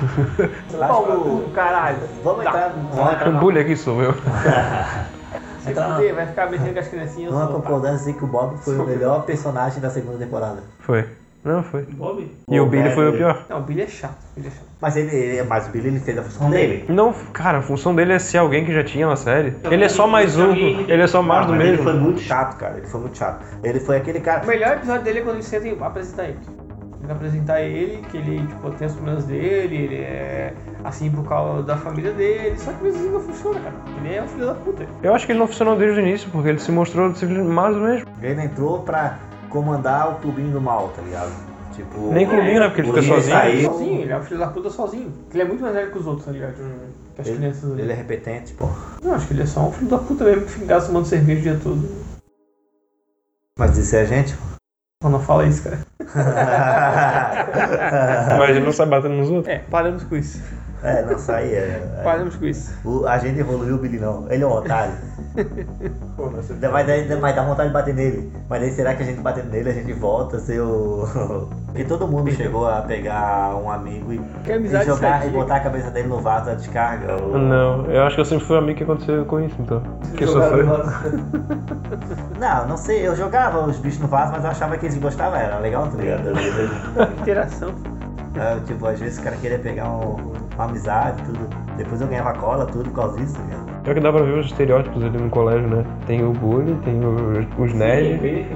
[0.78, 1.96] Paulo, caralho.
[2.22, 4.14] Vamos entrar, vamos entrar O bully aqui sou eu.
[5.74, 7.32] Na- fuder, vai ficar mexendo com as criancinhas.
[7.32, 10.62] sou- concordância assim que o Bob foi o melhor personagem da segunda temporada.
[10.80, 11.04] Foi.
[11.44, 11.82] Não, foi.
[11.82, 12.30] Bob?
[12.48, 13.44] E o Billy foi o pior.
[13.50, 14.16] Não, o Billy é chato.
[14.36, 14.66] o Billy é chato.
[14.80, 16.84] Mas ele, ele- mas o Billy ele fez a função dele.
[16.88, 19.52] Não, cara, a função dele é ser alguém que já tinha na série.
[19.64, 20.52] Ele é só mais um.
[20.54, 21.84] Ele é só mais Ah, do mas Ele mesmo.
[21.84, 22.78] foi muito chato, cara.
[22.78, 23.44] Ele foi muito chato.
[23.64, 24.44] Ele foi aquele cara.
[24.44, 26.38] O melhor episódio dele é quando ele senta e apresentar ele.
[26.98, 31.28] Ele vai apresentar ele, que ele tipo, tem os problemas dele, ele é assim por
[31.28, 33.74] causa da família dele, só que mesmo assim não funciona, cara.
[33.98, 34.86] Ele é um filho da puta.
[35.02, 37.74] Eu acho que ele não funcionou desde o início, porque ele se mostrou simplesmente mais
[37.74, 38.06] do mesmo.
[38.22, 39.18] Ele entrou pra
[39.52, 41.30] comandar o clubinho do mal, tá ligado?
[41.74, 42.12] Tipo.
[42.12, 42.66] Nem clubinho, né?
[42.68, 43.62] Porque ele fica sozinho.
[43.70, 45.12] Sozinho, ele é um filho da puta sozinho.
[45.32, 46.54] Ele é muito mais velho que os outros, tá ligado?
[47.14, 47.82] Que as Ele, crianças ali.
[47.82, 48.68] ele é repetente, pô.
[49.02, 51.40] Não, acho que ele é só um filho da puta mesmo que fica tomando cerveja
[51.40, 51.88] o dia todo.
[53.58, 54.34] Mas isso é a gente?
[55.02, 55.78] Não, não fala isso, cara.
[58.38, 59.52] Mas ele não sai batendo nos outros.
[59.52, 60.40] É, paramos com isso.
[60.82, 61.58] É, não, isso aí é.
[61.98, 62.00] é.
[62.02, 62.72] Paramos com isso.
[62.84, 64.26] O, a gente evoluiu o Billy não.
[64.30, 64.94] Ele é um otário.
[66.70, 68.32] Vai dar, vai dar vontade de bater nele.
[68.48, 71.06] Mas aí será que a gente batendo nele, a gente volta a ser o.
[71.72, 75.60] Porque todo mundo chegou a pegar um amigo e, Que e jogar e botar a
[75.60, 77.14] cabeça dele no vaso da descarga.
[77.22, 79.82] ou- Não, eu acho que eu sempre fui amigo que aconteceu com isso, então.
[80.16, 80.66] Que sofreu.
[82.38, 85.38] Não, não sei, eu jogava os bichos no vaso, mas eu achava que eles gostavam,
[85.38, 86.30] era legal, tá ligado?
[87.20, 87.72] Interação.
[88.34, 91.48] É, tipo, às vezes o cara queria pegar um- uma amizade, tudo.
[91.76, 93.56] Depois eu ganhava cola, tudo por causa disso, tá?
[93.82, 95.84] Pior que dá pra ver os estereótipos ali no colégio, né?
[96.06, 98.46] Tem o bully, tem os, os nerds,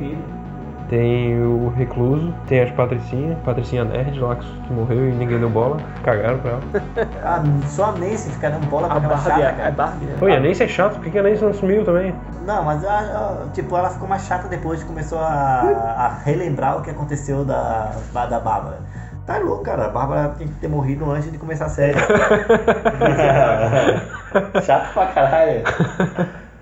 [0.88, 5.51] tem o recluso, tem as patricinhas, patricinha nerd lá que que morreu e ninguém deu
[5.51, 6.61] bola, cagaram pra ela.
[7.24, 9.68] Ah, só a Nancy ficar dando bola pra A aquela Barbie, chata, é- cara.
[9.68, 10.16] é Barbie, né?
[10.18, 12.14] Pô, e a Nancy é chato, por que a Nancy não sumiu também?
[12.44, 15.24] Não, mas a- a- tipo, ela ficou mais chata depois começou a,
[15.99, 18.78] a relembrar o que aconteceu da, da Bárbara.
[19.27, 19.87] Tá louco, cara.
[19.87, 21.99] A Bárbara tem que ter morrido antes de começar a série.
[24.64, 25.62] Chato pra caralho.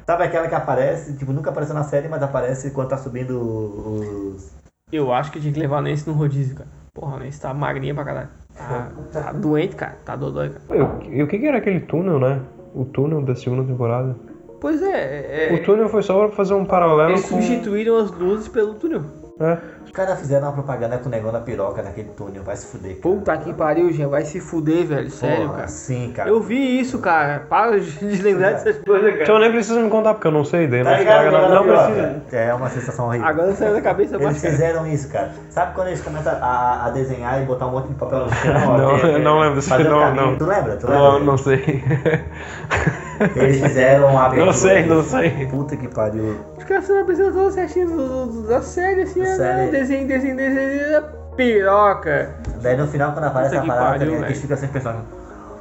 [0.07, 4.55] Sabe aquela que aparece, tipo, nunca apareceu na série, mas aparece quando tá subindo os.
[4.93, 6.69] Eu acho que tinha que levar a Nancy no rodízio, cara.
[6.93, 8.29] Porra, a Nancy tá magrinha pra caralho.
[8.57, 9.97] Tá, tá doente, cara.
[10.05, 10.63] Tá dodói, cara.
[11.11, 12.41] E o que que era aquele túnel, né?
[12.75, 14.17] O túnel da segunda temporada.
[14.61, 17.37] Pois é, é, O túnel foi só pra fazer um paralelo eles com...
[17.41, 19.03] substituíram as luzes pelo túnel.
[19.41, 19.59] É.
[19.95, 22.97] Os caras fizeram uma propaganda com o negócio da piroca naquele túnel, vai se fuder.
[22.97, 23.01] cara.
[23.01, 24.09] Puta que pariu, Jean.
[24.09, 25.09] Vai se fuder, velho.
[25.09, 25.69] Sério, Porra, cara.
[25.69, 26.29] Sim, cara.
[26.29, 27.45] Eu vi isso, cara.
[27.49, 29.23] Para de lembrar dessas coisas, cara.
[29.23, 31.31] Então nem precisa me contar, porque eu não sei, daí Tá não ligado?
[31.31, 31.93] Não Piroca?
[31.95, 32.37] precisa.
[32.37, 33.29] É uma sensação horrível.
[33.29, 34.53] Agora saiu da cabeça Eles cara.
[34.53, 35.31] fizeram isso, cara.
[35.49, 38.53] Sabe quando eles começam a, a desenhar e botar um monte de papel no chão?
[38.77, 40.37] Não, até- eu não lembro disso, fazer não, não.
[40.37, 40.75] Tu lembra?
[40.77, 40.99] Tu lembra?
[40.99, 41.85] Não, não sei.
[43.37, 44.47] Eles fizeram uma abertura.
[44.47, 45.47] Não sei, não sei.
[45.47, 46.37] Puta que pariu.
[46.57, 49.35] Os caras tudo certinho do, do- do- da série, assim, Da né?
[49.37, 49.71] série.
[49.71, 51.03] desenho, desenho, desenho,
[51.37, 52.35] piroca.
[52.63, 55.05] Daí no final, quando aparece Puta a que parada, pariu, tá eles ficam sem personagem.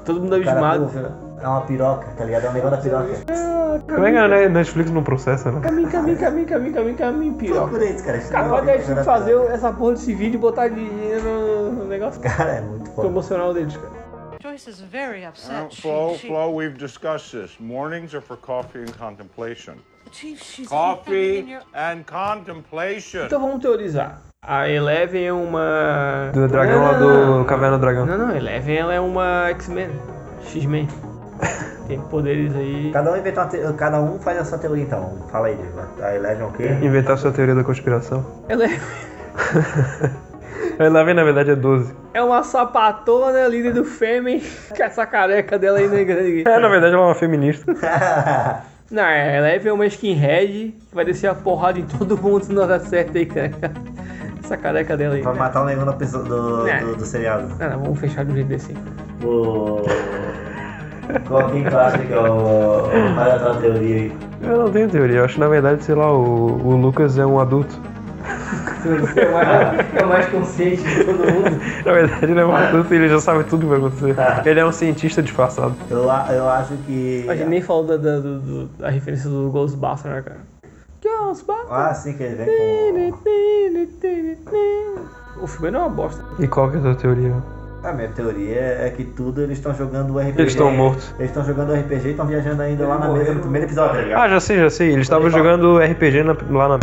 [0.05, 0.89] Todo mundo abismado.
[1.41, 2.45] é uma piroca, tá ligado?
[2.45, 3.84] É um negócio da piroca.
[3.88, 5.59] Como é que a Ne- Netflix não processa, né?
[5.61, 7.61] Caminho, caminho, caminho, caminho, caminho, caminho, piroca.
[7.61, 8.18] Procura isso, cara.
[8.18, 12.51] É deixar de fazer essa porra desse vídeo e botar dinheiro no, no negócio Cara,
[12.51, 13.07] é muito foda.
[13.07, 14.03] promocional deles, cara.
[14.43, 15.73] Joyce is very upset.
[15.73, 17.57] Flo, she, Flo, we've discussed this.
[17.61, 19.79] Mornings are for coffee and contemplation.
[20.11, 23.25] she, Chief, she's Coffee and contemplation.
[23.27, 24.21] Então vamos teorizar.
[24.41, 26.29] A Eleven é uma.
[26.33, 28.05] Do dragão lá do Caverna do Dragão.
[28.05, 29.91] Não, não, Eleven ela é uma X-Men.
[30.41, 30.89] X-Men.
[31.87, 32.91] Tem poderes aí.
[32.91, 33.57] Cada um inventa te...
[33.77, 35.25] Cada um faz a sua teoria então.
[35.31, 35.57] Fala aí.
[36.01, 36.67] A Eleven é o quê?
[36.81, 38.43] Inventar sua teoria da conspiração.
[38.49, 38.77] Eleven
[40.80, 41.93] A Eleven, na verdade, é 12.
[42.13, 44.41] é uma sapatona líder do Fêmen.
[44.76, 46.43] Com essa careca dela aí na grande.
[46.47, 47.71] É, na verdade, ela é uma feminista.
[48.91, 52.53] Não, a Eleven é uma skinhead que vai descer a porrada em todo mundo se
[52.53, 53.51] não der certo aí, cara.
[54.43, 55.21] Essa careca dela aí.
[55.21, 56.80] Pra matar o negão da pessoa- do, É.
[56.80, 57.47] do, do seriado.
[57.59, 58.74] Não, não, vamos fechar um jeito desse.
[59.24, 59.82] O.
[61.28, 62.24] Qual quem tu acha que é o.
[63.15, 64.17] Qual é a tua teoria aí?
[64.41, 65.17] Eu não tenho teoria.
[65.19, 66.21] Eu acho que, na verdade, sei lá, o,
[66.67, 67.80] o Lucas é um adulto.
[68.89, 71.61] É o mais, é o mais consciente de todo mundo.
[71.86, 74.15] Na verdade, ele é um adulto e ele já sabe tudo que vai acontecer.
[74.49, 75.75] Ele é um cientista disfarçado.
[75.89, 77.25] Eu, eu acho que.
[77.29, 80.39] A gente nem falou da, da, do- da referência do Ghostbuster, né, cara?
[81.03, 81.65] Ghostbuster.
[81.71, 83.23] Ah, sim, que ele vem com.
[85.41, 86.23] O filme não é uma bosta.
[86.39, 87.34] E qual que é a tua teoria?
[87.84, 90.39] A minha teoria é que tudo eles estão jogando o RPG.
[90.39, 91.13] Eles estão mortos.
[91.19, 93.95] Eles estão jogando o RPG e estão viajando ainda lá na mesa no primeiro episódio,
[93.95, 94.21] tá ligado?
[94.21, 94.88] Ah, já sei, já sei.
[94.93, 96.77] Eles estavam jogando RPG na- lá na.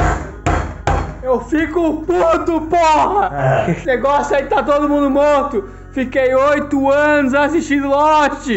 [1.30, 3.64] Eu fico puto, porra!
[3.68, 5.68] Esse negócio aí tá todo mundo morto!
[5.92, 8.48] Fiquei oito anos assistindo Lost!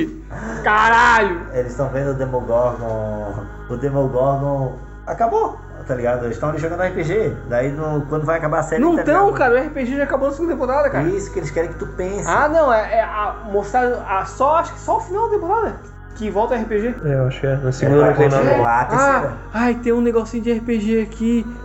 [0.63, 1.41] Caralho!
[1.53, 3.43] Eles estão vendo o Demogorgon.
[3.69, 4.74] O Demogorgon
[5.05, 6.24] acabou, tá ligado?
[6.24, 7.38] Eles estão ali jogando RPG.
[7.47, 8.82] Daí no- quando vai acabar a série.
[8.82, 9.38] Não tá tão, ligado?
[9.38, 11.07] cara, o RPG já acabou na segunda temporada, cara.
[11.09, 12.28] Isso que eles querem que tu pense.
[12.28, 15.76] Ah, não, é, é a, mostrar a, só, acho que só o final da temporada
[16.15, 16.95] que volta RPG.
[17.05, 17.55] É, eu acho que é.
[17.55, 18.63] Na segunda não tem nada.
[18.65, 19.34] Ah, terceira.
[19.53, 21.57] ai, tem um negocinho de RPG aqui.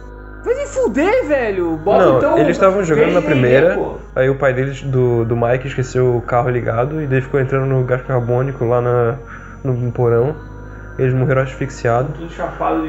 [0.44, 1.76] Vai se fuder, velho.
[1.76, 2.38] Bota Não, então.
[2.38, 3.78] eles estavam jogando na primeira,
[4.14, 7.66] aí o pai deles, do, do Mike, esqueceu o carro ligado e daí ficou entrando
[7.66, 9.16] no gás carbônico lá na,
[9.64, 10.34] no porão.
[10.98, 12.16] Eles morreram asfixiados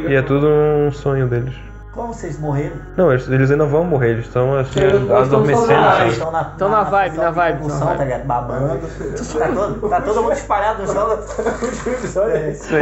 [0.07, 1.53] e é tudo um sonho deles.
[1.93, 2.75] Como vocês morreram?
[2.95, 5.73] Não, eles, eles ainda vão morrer, eles estão assim, estão adormecendo.
[5.73, 7.97] Ah, eles estão na, Tão na vibe, na vibe, na vibe.
[7.97, 8.25] tá ligado?
[8.25, 8.79] Babando.
[9.39, 11.07] Tá todo, tá todo mundo espalhado no chão.
[11.09, 12.73] O último episódio é esse.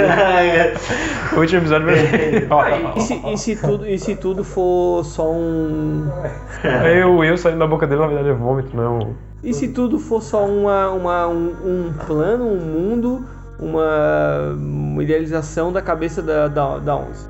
[1.36, 2.48] O último episódio vai ser.
[2.52, 2.64] Ó,
[2.98, 6.10] E se, e se tudo, e se tudo for só um.
[7.08, 9.16] O Will saindo da boca dele, na verdade, é vômito, não.
[9.42, 13.26] E se tudo for só uma, uma, um, um plano, um mundo,
[13.60, 17.28] uma, uma idealização da cabeça da, da, da Onze?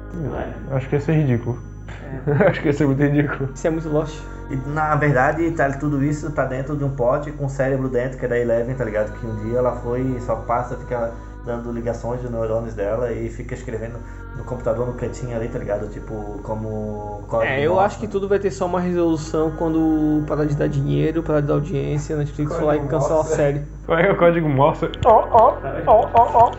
[0.71, 1.59] Acho que ia ser ridículo.
[2.47, 3.49] Acho que ia ser muito ridículo.
[3.53, 4.19] Isso é muito Lost.
[4.49, 8.17] E, na verdade, tá, tudo isso tá dentro de um pote com o cérebro dentro,
[8.17, 9.11] que é da Eleven, tá ligado?
[9.19, 11.11] Que um dia ela foi e só passa, fica
[11.47, 13.97] dando ligações de neurônios dela e fica escrevendo
[14.35, 15.87] no computador no cantinho ali, tá ligado?
[15.87, 17.85] Tipo, como código É, eu Morse.
[17.85, 21.47] acho que tudo vai ter só uma resolução quando parar de dar dinheiro, parar de
[21.47, 23.61] dar audiência, a Netflix lá e cancelar a série.
[23.85, 24.89] Qual é o código Morse?
[25.05, 25.53] Ó, ó,
[25.87, 26.51] ó, ó, ó.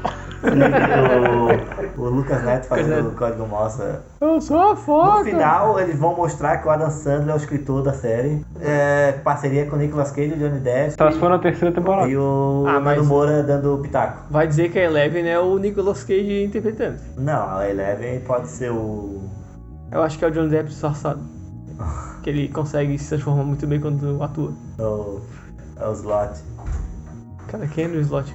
[0.42, 3.82] O, o Lucas Neto fazendo o código Morse.
[4.20, 5.24] Eu sou a No foca!
[5.24, 8.44] final, eles vão mostrar que o Adam Sandler é o escritor da série.
[8.60, 10.94] É, parceria com o Nicolas Cage e Johnny Depp.
[11.18, 12.08] For na terceira temporada.
[12.08, 14.22] E o Ah, mas- Nando Moura dando pitaco.
[14.30, 16.98] Vai dizer que a Eleven é o Nicolas Cage interpretando.
[17.16, 19.22] Não, a Eleven pode ser o.
[19.90, 21.20] Eu acho que é o Johnny Depp disfarçado.
[22.22, 24.52] Que ele consegue se transformar muito bem quando atua.
[24.80, 25.20] o,
[25.80, 26.40] é o Slot.
[27.46, 28.34] Cara, quem era o Slot?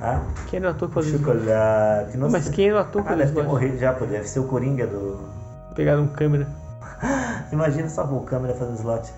[0.00, 1.38] Ah, Quem era o ator que o fazia o Slot?
[1.38, 2.16] chocolate.
[2.18, 2.52] Não Mas sei.
[2.52, 4.04] quem era o ator que Ah, fazia o deve ter morrido já, pô.
[4.06, 5.18] Deve ser o Coringa do.
[5.74, 6.46] Pegaram câmera.
[7.52, 9.12] Imagina só o câmera fazendo slot.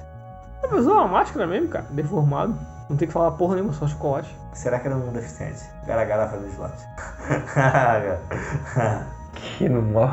[0.62, 1.86] Ah, Mas é uma máscara mesmo, cara.
[1.90, 2.54] Deformado.
[2.88, 4.34] Não tem que falar porra nenhuma, só chocolate.
[4.54, 5.60] Será que era um deficiente?
[5.86, 6.72] Gara gara fazendo slot.
[9.58, 10.10] Que no mal.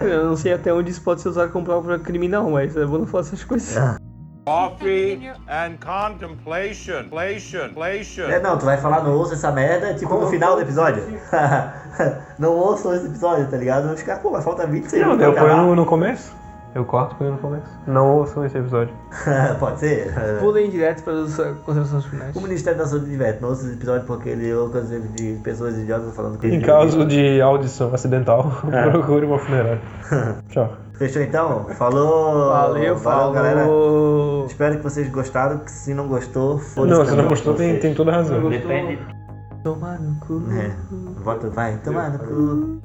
[0.00, 2.98] Eu não sei até onde isso pode ser usado como prova criminal, mas é bom
[2.98, 3.76] não falar essas coisas.
[4.46, 7.08] Coffee and contemplation.
[7.10, 7.70] Plation.
[7.74, 8.30] Plation.
[8.30, 11.02] É, não, tu vai falar, não ouça essa merda, tipo no final do episódio.
[12.38, 13.92] não ouçam esse episódio, tá ligado?
[13.92, 15.20] Os caras, pô, mas falta 20 Não, segundos.
[15.20, 16.32] eu pra ponho no, no começo.
[16.76, 17.66] Eu corto ponho no começo.
[17.88, 18.94] Não ouçam esse episódio.
[19.58, 20.14] Pode ser?
[20.38, 21.34] Pulem direto para as
[21.64, 22.36] considerações finais.
[22.36, 25.76] O Ministério da Saúde diverte, não ouça esse episódio porque ele ouve coisas de pessoas
[25.76, 28.52] idiotas falando coisas Em caso de audição acidental,
[28.92, 29.80] procure uma funerária.
[30.50, 30.85] Tchau.
[30.98, 31.66] Fechou então?
[31.74, 32.48] Falou!
[32.48, 33.32] Valeu, falou.
[33.32, 33.66] galera.
[34.46, 37.94] Espero que vocês gostaram, que se não gostou, foda-se Não, se não gostou, tem, tem
[37.94, 38.48] toda a razão.
[38.48, 38.98] Depende.
[39.62, 40.42] Tomar no cu.
[40.52, 40.74] É,
[41.22, 42.80] volta, vai, tomar no cu.